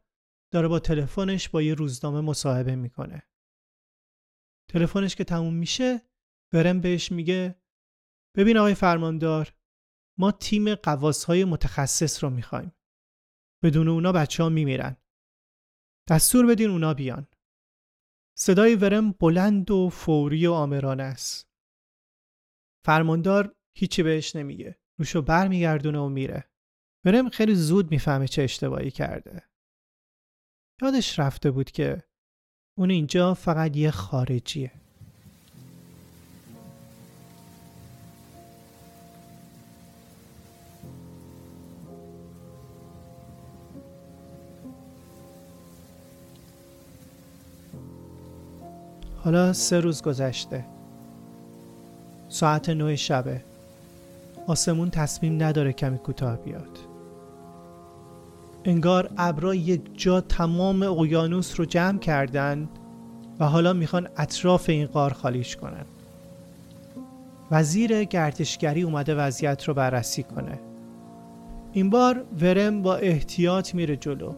داره 0.53 0.67
با 0.67 0.79
تلفنش 0.79 1.49
با 1.49 1.61
یه 1.61 1.73
روزنامه 1.73 2.21
مصاحبه 2.21 2.75
می‌کنه. 2.75 3.23
تلفنش 4.69 5.15
که 5.15 5.23
تموم 5.23 5.53
میشه 5.53 6.01
ورم 6.53 6.81
بهش 6.81 7.11
میگه 7.11 7.55
ببین 8.37 8.57
آقای 8.57 8.75
فرماندار 8.75 9.53
ما 10.19 10.31
تیم 10.31 10.75
قواس 10.75 11.23
های 11.23 11.45
متخصص 11.45 12.23
رو 12.23 12.29
می‌خوایم. 12.29 12.71
بدون 13.63 13.87
اونا 13.87 14.11
بچه 14.11 14.43
ها 14.43 14.49
میمیرن. 14.49 14.97
دستور 16.09 16.45
بدین 16.45 16.69
اونا 16.69 16.93
بیان. 16.93 17.27
صدای 18.37 18.75
ورم 18.75 19.11
بلند 19.11 19.71
و 19.71 19.89
فوری 19.89 20.47
و 20.47 20.53
آمرانه 20.53 21.03
است. 21.03 21.49
فرماندار 22.85 23.55
هیچی 23.75 24.03
بهش 24.03 24.35
نمیگه. 24.35 24.79
روشو 24.99 25.21
برمیگردونه 25.21 25.99
و 25.99 26.09
میره. 26.09 26.49
ورم 27.05 27.29
خیلی 27.29 27.55
زود 27.55 27.91
می‌فهمه 27.91 28.27
چه 28.27 28.43
اشتباهی 28.43 28.91
کرده. 28.91 29.43
یادش 30.81 31.19
رفته 31.19 31.51
بود 31.51 31.71
که 31.71 32.03
اون 32.77 32.89
اینجا 32.89 33.33
فقط 33.33 33.77
یه 33.77 33.91
خارجیه. 33.91 34.71
حالا 49.23 49.53
سه 49.53 49.79
روز 49.79 50.01
گذشته. 50.01 50.65
ساعت 52.29 52.69
نه 52.69 52.95
شبه. 52.95 53.41
آسمون 54.47 54.89
تصمیم 54.89 55.43
نداره 55.43 55.73
کمی 55.73 55.97
کوتاه 55.97 56.35
بیاد. 56.35 56.77
انگار 58.65 59.09
ابرا 59.17 59.55
یک 59.55 59.81
جا 59.93 60.21
تمام 60.21 60.83
اقیانوس 60.83 61.59
رو 61.59 61.65
جمع 61.65 61.99
کردن 61.99 62.69
و 63.39 63.45
حالا 63.45 63.73
می‌خوان 63.73 64.07
اطراف 64.17 64.69
این 64.69 64.85
غار 64.85 65.13
خالیش 65.13 65.55
کنن. 65.55 65.85
وزیر 67.51 68.03
گردشگری 68.03 68.81
اومده 68.81 69.15
وضعیت 69.15 69.63
رو 69.63 69.73
بررسی 69.73 70.23
کنه. 70.23 70.59
این 71.73 71.89
بار 71.89 72.23
ورم 72.41 72.81
با 72.81 72.95
احتیاط 72.95 73.75
میره 73.75 73.95
جلو. 73.95 74.33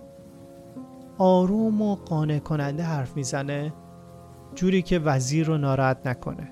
آروم 1.18 1.82
و 1.82 1.96
قانع 1.96 2.40
کننده 2.40 2.84
حرف 2.84 3.16
می‌زنه. 3.16 3.74
جوری 4.56 4.82
که 4.82 5.00
وزیر 5.00 5.48
رو 5.48 5.58
ناراحت 5.58 6.08
نکنه. 6.08 6.48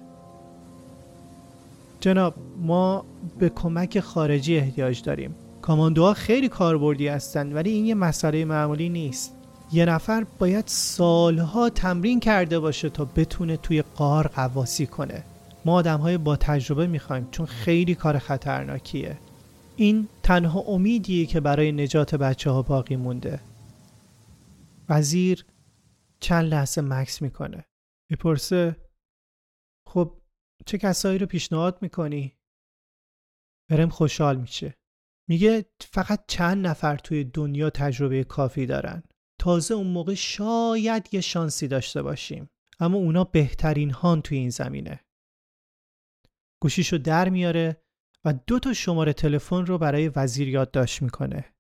جناب 1.99 2.35
ما 2.57 3.05
به 3.39 3.49
کمک 3.49 3.99
خارجی 3.99 4.57
احتیاج 4.57 5.01
داریم. 5.03 5.35
کاماندوها 5.61 6.13
خیلی 6.13 6.49
کاربردی 6.49 7.07
هستند 7.07 7.55
ولی 7.55 7.69
این 7.69 7.85
یه 7.85 7.95
مسئله 7.95 8.45
معمولی 8.45 8.89
نیست. 8.89 9.35
یه 9.71 9.85
نفر 9.85 10.25
باید 10.39 10.63
سالها 10.67 11.69
تمرین 11.69 12.19
کرده 12.19 12.59
باشه 12.59 12.89
تا 12.89 13.05
بتونه 13.05 13.57
توی 13.57 13.81
قار 13.81 14.27
قواسی 14.27 14.85
کنه. 14.85 15.23
ما 15.65 15.73
آدم 15.73 15.99
های 15.99 16.17
با 16.17 16.35
تجربه 16.35 16.87
می‌خوایم 16.87 17.27
چون 17.31 17.45
خیلی 17.45 17.95
کار 17.95 18.19
خطرناکیه. 18.19 19.17
این 19.75 20.07
تنها 20.23 20.59
امیدیه 20.59 21.25
که 21.25 21.39
برای 21.39 21.71
نجات 21.71 22.15
بچه 22.15 22.51
ها 22.51 22.61
باقی 22.61 22.95
مونده. 22.95 23.39
وزیر 24.89 25.45
چند 26.19 26.45
لحظه 26.45 26.81
مکس 26.81 27.21
می‌کنه. 27.21 27.65
می‌پرسه 28.09 28.89
خب 29.87 30.21
چه 30.65 30.77
کسایی 30.77 31.17
رو 31.17 31.25
پیشنهاد 31.25 31.81
می‌کنی؟ 31.81 32.39
برم 33.69 33.89
خوشحال 33.89 34.37
میشه. 34.37 34.77
میگه 35.29 35.65
فقط 35.81 36.25
چند 36.27 36.67
نفر 36.67 36.97
توی 36.97 37.23
دنیا 37.23 37.69
تجربه 37.69 38.23
کافی 38.23 38.65
دارن. 38.65 39.03
تازه 39.41 39.73
اون 39.73 39.87
موقع 39.87 40.13
شاید 40.13 41.13
یه 41.13 41.21
شانسی 41.21 41.67
داشته 41.67 42.01
باشیم. 42.01 42.49
اما 42.79 42.97
اونا 42.97 43.23
بهترین 43.23 43.91
هان 43.91 44.21
توی 44.21 44.37
این 44.37 44.49
زمینه. 44.49 45.05
گوشیشو 46.61 46.97
در 46.97 47.29
میاره 47.29 47.83
و 48.25 48.33
دو 48.33 48.59
تا 48.59 48.73
شماره 48.73 49.13
تلفن 49.13 49.65
رو 49.65 49.77
برای 49.77 50.11
وزیر 50.15 50.49
یادداشت 50.49 51.01
می‌کنه. 51.01 51.55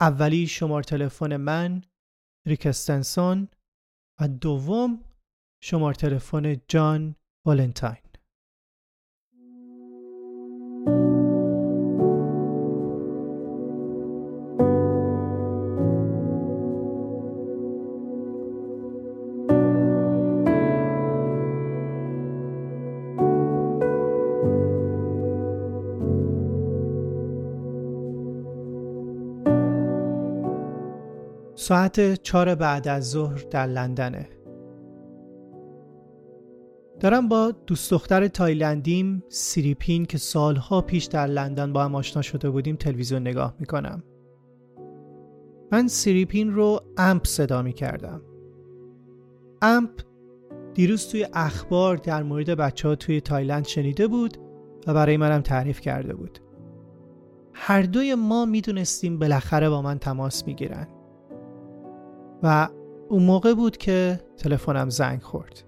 اولی 0.00 0.46
شماره 0.46 0.84
تلفن 0.84 1.36
من 1.36 1.82
ریکستنسون 2.46 3.48
و 4.20 4.28
دوم 4.28 5.04
شماره 5.60 5.94
تلفن 5.94 6.56
جان 6.68 7.14
والنتاین. 7.46 7.96
ساعت 31.54 32.14
چهار 32.14 32.54
بعد 32.54 32.88
از 32.88 33.10
ظهر 33.10 33.44
در 33.50 33.66
لندنه. 33.66 34.37
دارم 37.00 37.28
با 37.28 37.50
دوست 37.66 37.90
دختر 37.90 38.28
تایلندیم 38.28 39.22
سیریپین 39.28 40.06
که 40.06 40.18
سالها 40.18 40.80
پیش 40.80 41.04
در 41.04 41.26
لندن 41.26 41.72
با 41.72 41.84
هم 41.84 41.94
آشنا 41.94 42.22
شده 42.22 42.50
بودیم 42.50 42.76
تلویزیون 42.76 43.22
نگاه 43.22 43.54
می‌کنم. 43.58 44.02
من 45.72 45.88
سیریپین 45.88 46.54
رو 46.54 46.80
امپ 46.96 47.26
صدا 47.26 47.62
می‌کردم. 47.62 48.22
امپ 49.62 49.90
دیروز 50.74 51.08
توی 51.08 51.26
اخبار 51.32 51.96
در 51.96 52.22
مورد 52.22 52.50
بچه 52.50 52.88
ها 52.88 52.94
توی 52.94 53.20
تایلند 53.20 53.66
شنیده 53.66 54.06
بود 54.06 54.36
و 54.86 54.94
برای 54.94 55.16
منم 55.16 55.40
تعریف 55.40 55.80
کرده 55.80 56.14
بود. 56.14 56.38
هر 57.54 57.82
دوی 57.82 58.14
ما 58.14 58.44
می‌دونستیم 58.44 59.18
بالاخره 59.18 59.70
با 59.70 59.82
من 59.82 59.98
تماس 59.98 60.46
می‌گیرن. 60.46 60.88
و 62.42 62.68
اون 63.08 63.22
موقع 63.22 63.54
بود 63.54 63.76
که 63.76 64.20
تلفنم 64.36 64.90
زنگ 64.90 65.22
خورد. 65.22 65.64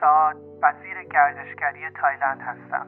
ساد 0.00 0.36
وزیر 0.62 1.02
گردشگری 1.12 1.80
تایلند 2.00 2.40
هستم. 2.40 2.86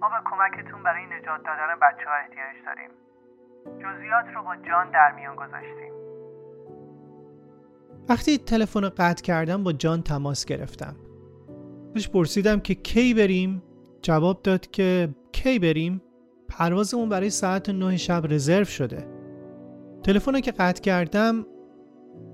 ما 0.00 0.08
به 0.08 0.30
کمکتون 0.30 0.82
برای 0.82 1.04
نجات 1.06 1.40
دادن 1.44 1.74
بچه 1.82 2.08
ها 2.08 2.14
احتیاج 2.14 2.56
داریم. 2.66 2.90
جزئیات 3.78 4.24
رو 4.34 4.42
با 4.42 4.56
جان 4.56 4.90
در 4.90 5.12
میان 5.12 5.36
گذاشتیم. 5.36 5.92
وقتی 8.08 8.38
تلفن 8.38 8.82
رو 8.82 8.90
قطع 8.96 9.22
کردم 9.22 9.64
با 9.64 9.72
جان 9.72 10.02
تماس 10.02 10.44
گرفتم. 10.44 10.96
ازش 11.96 12.08
پرسیدم 12.08 12.60
که 12.60 12.74
کی 12.74 13.14
بریم؟ 13.14 13.62
جواب 14.02 14.42
داد 14.42 14.66
که 14.66 15.08
کی 15.32 15.58
بریم؟ 15.58 16.02
پروازمون 16.48 17.08
برای 17.08 17.30
ساعت 17.30 17.68
نه 17.68 17.96
شب 17.96 18.22
رزرو 18.30 18.64
شده. 18.64 19.06
تلفن 20.04 20.40
که 20.40 20.52
قطع 20.52 20.82
کردم 20.82 21.46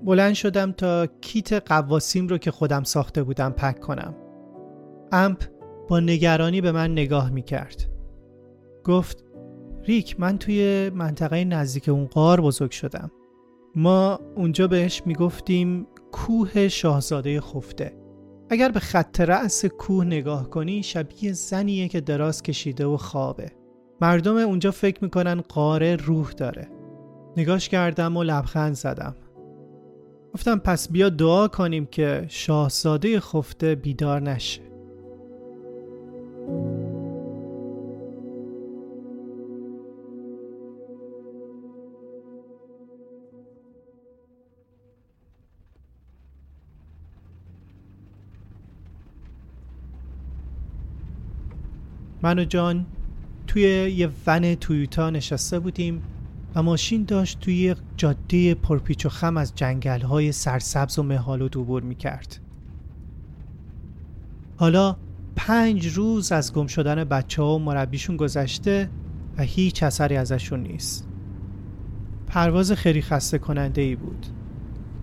بلند 0.03 0.33
شدم 0.33 0.71
تا 0.71 1.05
کیت 1.05 1.53
قواسیم 1.53 2.27
رو 2.27 2.37
که 2.37 2.51
خودم 2.51 2.83
ساخته 2.83 3.23
بودم 3.23 3.49
پک 3.49 3.79
کنم. 3.79 4.15
امپ 5.11 5.43
با 5.87 5.99
نگرانی 5.99 6.61
به 6.61 6.71
من 6.71 6.91
نگاه 6.91 7.29
می 7.29 7.41
کرد 7.41 7.85
گفت 8.83 9.23
ریک 9.83 10.19
من 10.19 10.37
توی 10.37 10.89
منطقه 10.89 11.43
نزدیک 11.43 11.89
اون 11.89 12.05
قار 12.05 12.41
بزرگ 12.41 12.71
شدم. 12.71 13.11
ما 13.75 14.19
اونجا 14.35 14.67
بهش 14.67 15.01
می‌گفتیم 15.05 15.87
کوه 16.11 16.67
شاهزاده 16.67 17.41
خفته. 17.41 17.93
اگر 18.49 18.69
به 18.71 18.79
خط 18.79 19.21
رأس 19.21 19.65
کوه 19.65 20.05
نگاه 20.05 20.49
کنی 20.49 20.83
شبیه 20.83 21.33
زنیه 21.33 21.87
که 21.87 22.01
دراز 22.01 22.43
کشیده 22.43 22.85
و 22.85 22.97
خوابه. 22.97 23.51
مردم 24.01 24.37
اونجا 24.37 24.71
فکر 24.71 25.03
می‌کنن 25.03 25.41
قاره 25.41 25.95
روح 25.95 26.31
داره. 26.31 26.67
نگاش 27.37 27.69
کردم 27.69 28.17
و 28.17 28.23
لبخند 28.23 28.73
زدم. 28.73 29.15
گفتم 30.33 30.59
پس 30.59 30.91
بیا 30.91 31.09
دعا 31.09 31.47
کنیم 31.47 31.85
که 31.85 32.25
شاهزاده 32.29 33.19
خفته 33.19 33.75
بیدار 33.75 34.21
نشه. 34.21 34.61
من 52.21 52.39
و 52.39 52.43
جان 52.43 52.85
توی 53.47 53.61
یه 53.97 54.09
ون 54.27 54.55
تویوتا 54.55 55.09
نشسته 55.09 55.59
بودیم. 55.59 56.01
و 56.59 56.61
ماشین 56.61 57.03
داشت 57.03 57.39
توی 57.39 57.55
یک 57.55 57.77
جاده 57.97 58.55
پرپیچ 58.55 59.05
و 59.05 59.09
خم 59.09 59.37
از 59.37 59.55
جنگل 59.55 60.01
های 60.01 60.31
سرسبز 60.31 60.99
و 60.99 61.03
مهالو 61.03 61.47
دوبور 61.47 61.83
می 61.83 61.95
کرد. 61.95 62.39
حالا 64.57 64.95
پنج 65.35 65.87
روز 65.87 66.31
از 66.31 66.53
گم 66.53 66.67
شدن 66.67 67.03
بچه 67.03 67.41
ها 67.41 67.55
و 67.55 67.59
مربیشون 67.59 68.17
گذشته 68.17 68.89
و 69.37 69.43
هیچ 69.43 69.83
اثری 69.83 70.17
ازشون 70.17 70.59
نیست. 70.59 71.07
پرواز 72.27 72.71
خیلی 72.71 73.01
خسته 73.01 73.37
کننده 73.37 73.81
ای 73.81 73.95
بود. 73.95 74.25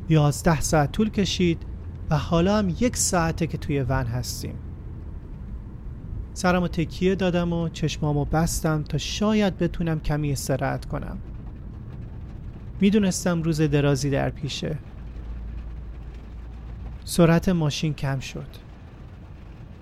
یازده 0.08 0.60
ساعت 0.60 0.92
طول 0.92 1.10
کشید 1.10 1.62
و 2.10 2.18
حالا 2.18 2.58
هم 2.58 2.68
یک 2.80 2.96
ساعته 2.96 3.46
که 3.46 3.58
توی 3.58 3.80
ون 3.80 4.06
هستیم. 4.06 4.54
سرمو 6.34 6.68
تکیه 6.68 7.14
دادم 7.14 7.52
و 7.52 7.68
چشمامو 7.68 8.24
بستم 8.24 8.82
تا 8.82 8.98
شاید 8.98 9.58
بتونم 9.58 10.00
کمی 10.00 10.32
استراحت 10.32 10.84
کنم. 10.84 11.18
می‌دونستم 12.80 13.42
روز 13.42 13.60
درازی 13.60 14.10
در 14.10 14.30
پیشه. 14.30 14.76
سرعت 17.04 17.48
ماشین 17.48 17.94
کم 17.94 18.18
شد. 18.18 18.46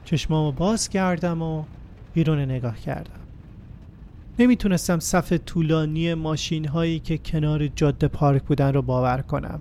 چشمامو 0.04 0.52
باز 0.52 0.88
کردم 0.88 1.42
و 1.42 1.64
بیرون 2.14 2.38
نگاه 2.38 2.78
کردم. 2.78 3.20
نمی‌تونستم 4.38 4.98
صف 4.98 5.32
طولانی 5.32 6.14
ماشین 6.14 6.68
هایی 6.68 6.98
که 6.98 7.18
کنار 7.18 7.66
جاده 7.66 8.08
پارک 8.08 8.42
بودن 8.42 8.72
رو 8.72 8.82
باور 8.82 9.22
کنم. 9.22 9.60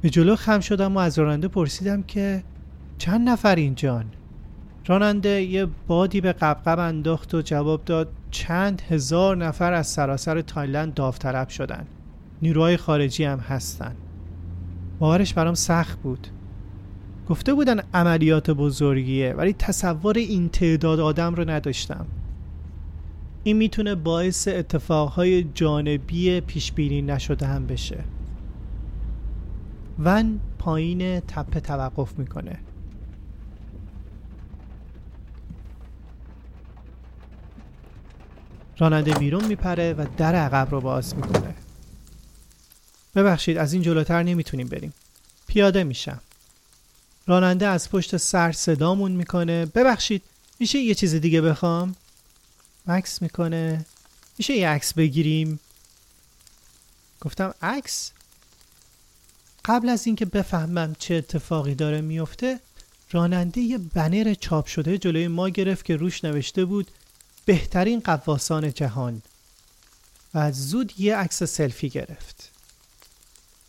به 0.00 0.10
جلو 0.10 0.36
خم 0.36 0.60
شدم 0.60 0.96
و 0.96 0.98
از 0.98 1.18
راننده 1.18 1.48
پرسیدم 1.48 2.02
که 2.02 2.42
چند 2.98 3.28
نفر 3.28 3.56
اینجان؟ 3.56 4.04
راننده 4.86 5.42
یه 5.42 5.66
بادی 5.86 6.20
به 6.20 6.32
قبقب 6.32 6.78
انداخت 6.78 7.34
و 7.34 7.42
جواب 7.42 7.84
داد 7.84 8.12
چند 8.30 8.82
هزار 8.88 9.36
نفر 9.36 9.72
از 9.72 9.86
سراسر 9.86 10.40
تایلند 10.40 10.94
داوطلب 10.94 11.48
شدن 11.48 11.86
نیروهای 12.42 12.76
خارجی 12.76 13.24
هم 13.24 13.38
هستن 13.38 13.94
باورش 14.98 15.34
برام 15.34 15.54
سخت 15.54 15.98
بود. 15.98 16.26
گفته 17.28 17.54
بودن 17.54 17.80
عملیات 17.94 18.50
بزرگیه 18.50 19.32
ولی 19.32 19.52
تصور 19.52 20.18
این 20.18 20.48
تعداد 20.48 21.00
آدم 21.00 21.34
رو 21.34 21.50
نداشتم. 21.50 22.06
این 23.42 23.56
می‌تونه 23.56 23.94
باعث 23.94 24.48
اتفاقهای 24.48 25.42
جانبی 25.54 26.40
پیشبینی 26.40 27.02
نشده 27.02 27.46
هم 27.46 27.66
بشه. 27.66 28.04
ون 29.98 30.40
پایین 30.58 31.20
تپه 31.20 31.60
توقف 31.60 32.18
می‌کنه. 32.18 32.58
راننده 38.78 39.14
بیرون 39.14 39.44
میپره 39.44 39.92
و 39.92 40.06
در 40.16 40.34
عقب 40.34 40.70
رو 40.70 40.80
باز 40.80 41.16
می‌کنه. 41.16 41.54
ببخشید 43.14 43.58
از 43.58 43.72
این 43.72 43.82
جلوتر 43.82 44.22
نمی‌تونیم 44.22 44.68
بریم. 44.68 44.94
پیاده 45.46 45.84
میشم. 45.84 46.20
راننده 47.26 47.66
از 47.66 47.90
پشت 47.90 48.16
سر 48.16 48.52
صدامون 48.52 49.12
می‌کنه. 49.12 49.66
ببخشید 49.66 50.22
میشه 50.60 50.78
یه 50.78 50.94
چیز 50.94 51.14
دیگه 51.14 51.40
بخوام؟ 51.40 51.96
عکس 52.88 53.22
می‌کنه. 53.22 53.86
میشه 54.38 54.54
یه 54.54 54.68
عکس 54.68 54.94
بگیریم؟ 54.94 55.60
گفتم 57.20 57.54
عکس؟ 57.62 58.10
قبل 59.64 59.88
از 59.88 60.06
اینکه 60.06 60.24
بفهمم 60.24 60.96
چه 60.98 61.14
اتفاقی 61.14 61.74
داره 61.74 62.00
میفته 62.00 62.60
راننده 63.12 63.60
یه 63.60 63.78
بنر 63.78 64.34
چاپ 64.34 64.66
شده 64.66 64.98
جلوی 64.98 65.28
ما 65.28 65.48
گرفت 65.48 65.84
که 65.84 65.96
روش 65.96 66.24
نوشته 66.24 66.64
بود 66.64 66.90
بهترین 67.48 68.00
قواسان 68.00 68.72
جهان. 68.72 69.22
و 70.34 70.52
زود 70.52 71.00
یه 71.00 71.16
عکس 71.16 71.42
سلفی 71.42 71.88
گرفت. 71.88 72.50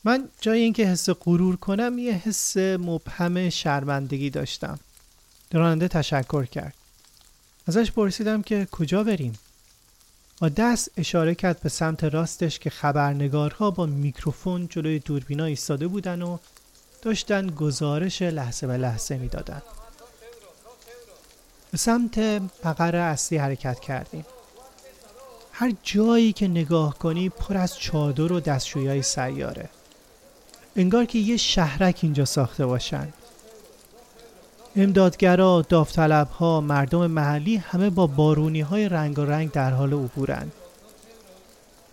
من 0.03 0.30
جای 0.41 0.59
اینکه 0.59 0.88
حس 0.88 1.09
غرور 1.09 1.55
کنم 1.55 1.97
یه 1.97 2.13
حس 2.13 2.57
مبهم 2.57 3.49
شرمندگی 3.49 4.30
داشتم. 4.30 4.80
راننده 5.51 5.88
تشکر 5.88 6.45
کرد. 6.45 6.73
ازش 7.67 7.91
پرسیدم 7.91 8.41
که 8.41 8.67
کجا 8.71 9.03
بریم؟ 9.03 9.39
با 10.39 10.49
دست 10.49 10.91
اشاره 10.97 11.36
کرد 11.36 11.59
به 11.59 11.69
سمت 11.69 12.03
راستش 12.03 12.59
که 12.59 12.69
خبرنگارها 12.69 13.71
با 13.71 13.86
میکروفون 13.86 14.67
جلوی 14.67 14.99
دوربینا 14.99 15.45
ایستاده 15.45 15.88
بودن 15.88 16.21
و 16.21 16.38
داشتن 17.01 17.47
گزارش 17.47 18.21
لحظه 18.21 18.67
به 18.67 18.77
لحظه 18.77 19.17
می‌دادن. 19.17 19.61
به 21.72 21.78
سمت 21.78 22.17
مقر 22.65 22.95
اصلی 22.95 23.38
حرکت 23.38 23.80
کردیم. 23.80 24.26
هر 25.51 25.74
جایی 25.84 26.34
که 26.34 26.47
نگاه 26.47 26.97
کنی 26.97 27.30
پر 27.30 27.57
از 27.57 27.80
چادر 27.80 28.32
و 28.32 28.39
دستشویای 28.39 29.01
سیاره. 29.01 29.70
انگار 30.76 31.05
که 31.05 31.20
یه 31.20 31.38
شهرک 31.38 31.99
اینجا 32.03 32.26
ساخته 32.26 32.65
باشن. 32.65 33.07
امدادگرا، 34.76 35.65
ها، 36.39 36.61
مردم 36.61 37.07
محلی 37.07 37.57
همه 37.57 37.89
با 37.89 38.07
بارونی 38.07 38.61
های 38.61 38.89
رنگ 38.89 39.20
رنگ 39.20 39.51
در 39.51 39.72
حال 39.72 39.93
عبورن. 39.93 40.51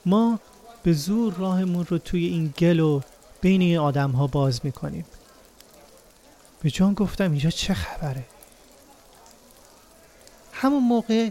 ما 0.06 0.40
به 0.82 0.92
زور 0.92 1.34
راهمون 1.34 1.86
رو 1.88 1.98
توی 1.98 2.26
این 2.26 2.54
گل 2.58 2.80
و 2.80 3.00
بین 3.40 3.60
این 3.60 3.78
آدم 3.78 4.10
ها 4.10 4.26
باز 4.26 4.60
می‌کنیم. 4.64 5.04
به 6.62 6.70
جان 6.70 6.94
گفتم 6.94 7.30
اینجا 7.30 7.50
چه 7.50 7.74
خبره؟ 7.74 8.24
همون 10.60 10.82
موقع 10.82 11.28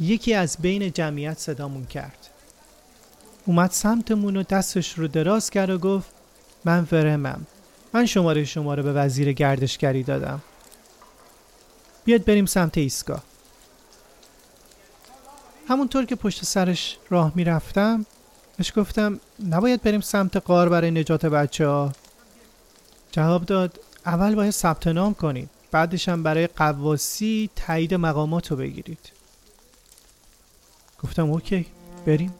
یکی 0.00 0.34
از 0.34 0.56
بین 0.60 0.92
جمعیت 0.92 1.38
صدامون 1.38 1.86
کرد. 1.86 2.28
اومد 3.46 3.70
سمتمون 3.70 4.36
و 4.36 4.42
دستش 4.42 4.98
رو 4.98 5.08
دراز 5.08 5.50
کرد 5.50 5.70
و 5.70 5.78
گفت 5.78 6.10
من 6.64 6.84
فرمم. 6.84 7.46
من 7.92 8.06
شماره 8.06 8.44
شما 8.44 8.74
رو 8.74 8.82
به 8.82 8.92
وزیر 8.92 9.32
گردشگری 9.32 10.02
دادم. 10.02 10.40
بیاد 12.04 12.24
بریم 12.24 12.46
سمت 12.46 12.78
ایستگاه 12.78 13.22
همونطور 15.68 16.04
که 16.04 16.16
پشت 16.16 16.44
سرش 16.44 16.96
راه 17.10 17.32
می‌رفتم 17.34 18.06
بهش 18.56 18.72
گفتم 18.76 19.20
نباید 19.48 19.82
بریم 19.82 20.00
سمت 20.00 20.36
قار 20.36 20.68
برای 20.68 20.90
نجات 20.90 21.26
بچه 21.26 21.66
ها 21.66 21.92
جواب 23.12 23.44
داد 23.44 23.80
اول 24.06 24.34
باید 24.34 24.50
ثبت 24.50 24.86
نام 24.86 25.14
کنید 25.14 25.50
بعدش 25.70 26.08
هم 26.08 26.22
برای 26.22 26.46
قواسی 26.46 27.50
تایید 27.56 27.94
مقامات 27.94 28.50
رو 28.50 28.56
بگیرید. 28.56 29.12
گفتم 31.02 31.30
اوکی 31.30 31.66
بریم. 32.06 32.34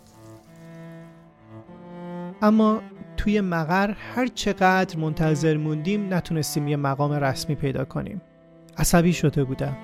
اما 2.43 2.81
توی 3.17 3.41
مقر 3.41 3.91
هر 3.91 4.27
چقدر 4.27 4.97
منتظر 4.99 5.57
موندیم 5.57 6.15
نتونستیم 6.15 6.69
یه 6.69 6.77
مقام 6.77 7.13
رسمی 7.13 7.55
پیدا 7.55 7.85
کنیم. 7.85 8.21
عصبی 8.79 9.13
شده 9.13 9.45
بودم. 9.45 9.77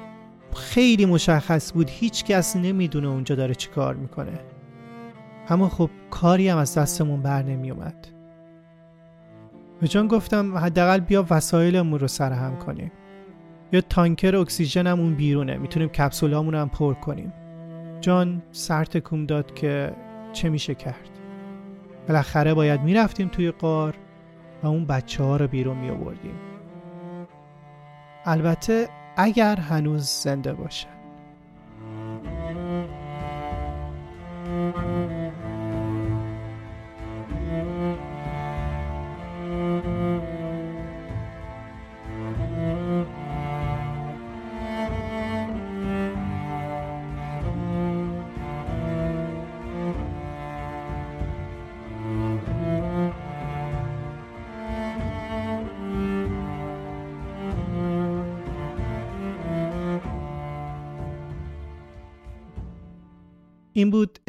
خیلی 0.57 1.07
مشخص 1.07 1.73
بود 1.73 1.91
هیچ 1.91 2.25
کس 2.25 2.57
نمی‌دونه 2.57 3.09
اونجا 3.09 3.35
داره 3.35 3.55
چی 3.55 3.69
کار 3.69 3.95
می‌کنه. 3.95 4.41
اما 5.49 5.69
خب 5.69 5.91
کاری 6.11 6.49
هم 6.49 6.59
از 6.59 6.79
دستمون 6.79 7.23
بر 7.23 7.43
نمی 7.43 7.71
اومد 7.71 8.09
به 9.81 9.89
جان 9.89 10.09
گفتم 10.09 10.59
حداقل 10.59 11.01
بیا 11.01 11.27
وسایلمون 11.31 12.01
رو 12.01 12.09
سرهم 12.09 12.57
کنیم. 12.57 12.93
یا 13.73 13.81
تانکر 13.81 14.37
اکسیژن 14.37 14.87
هم 14.87 15.01
اون 15.01 15.15
بیرونه. 15.15 15.57
می‌تونیم 15.57 15.89
کپسولامون 15.89 16.55
هم 16.55 16.69
پر 16.69 16.95
کنیم. 16.95 17.33
جان 18.01 18.43
سر 18.53 18.85
تکون 18.85 19.27
داد 19.27 19.55
که 19.55 19.95
چه 20.33 20.49
میشه 20.49 20.75
کرد. 20.75 21.11
بالاخره 22.09 22.55
باید 22.55 22.81
می‌رفتیم 22.81 23.29
توی 23.29 23.51
قار 23.51 23.95
و 24.63 24.67
اون 24.67 24.85
بچه 24.85 25.25
ها 25.25 25.37
رو 25.37 25.49
بیرون 25.49 25.77
می 25.77 25.91
البته 28.25 28.89
اگر 29.17 29.57
هنوز 29.57 30.03
زنده 30.03 30.53
باشه. 30.53 30.94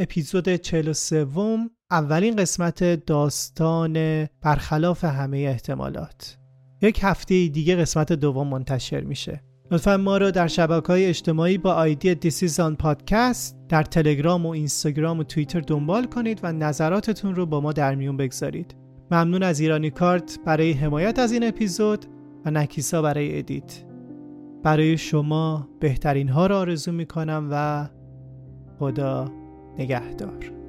اپیزود 0.06 0.56
43 0.56 1.28
اولین 1.92 2.36
قسمت 2.36 3.06
داستان 3.06 4.26
برخلاف 4.42 5.04
همه 5.04 5.38
احتمالات. 5.38 6.38
یک 6.82 7.00
هفته 7.02 7.48
دیگه 7.48 7.76
قسمت 7.76 8.14
دوم 8.14 8.48
منتشر 8.48 9.02
میشه. 9.02 9.44
لطفا 9.72 9.98
ما 9.98 10.18
رو 10.18 10.32
در 10.32 10.48
شبکه 10.48 10.88
های 10.88 11.06
اجتماعی 11.06 11.58
با 11.58 11.74
ID 11.74 12.16
This 12.16 12.46
is 12.46 12.61
آن 12.61 12.76
podcast 12.76 13.58
در 13.70 13.84
تلگرام 13.84 14.46
و 14.46 14.50
اینستاگرام 14.50 15.20
و 15.20 15.24
توییتر 15.24 15.60
دنبال 15.60 16.06
کنید 16.06 16.40
و 16.44 16.54
نظراتتون 16.54 17.36
رو 17.36 17.46
با 17.46 17.62
ما 17.62 17.74
در 17.74 17.96
میون 17.96 18.18
بگذارید. 18.18 18.76
ممنون 19.12 19.44
از 19.44 19.60
ایرانی 19.60 19.90
کارت 19.90 20.40
برای 20.46 20.72
حمایت 20.72 21.20
از 21.20 21.32
این 21.32 21.48
اپیزود 21.48 22.06
و 22.46 22.52
نکیسا 22.52 23.02
برای 23.02 23.40
edit. 23.40 23.84
برای 24.64 24.98
شما 24.98 25.70
بهترین 25.80 26.30
ها 26.30 26.48
را 26.48 26.60
آرزو 26.60 26.92
می‌کنم 26.92 27.48
و 27.52 27.88
خدا 28.80 29.45
نگهدار. 29.80 30.65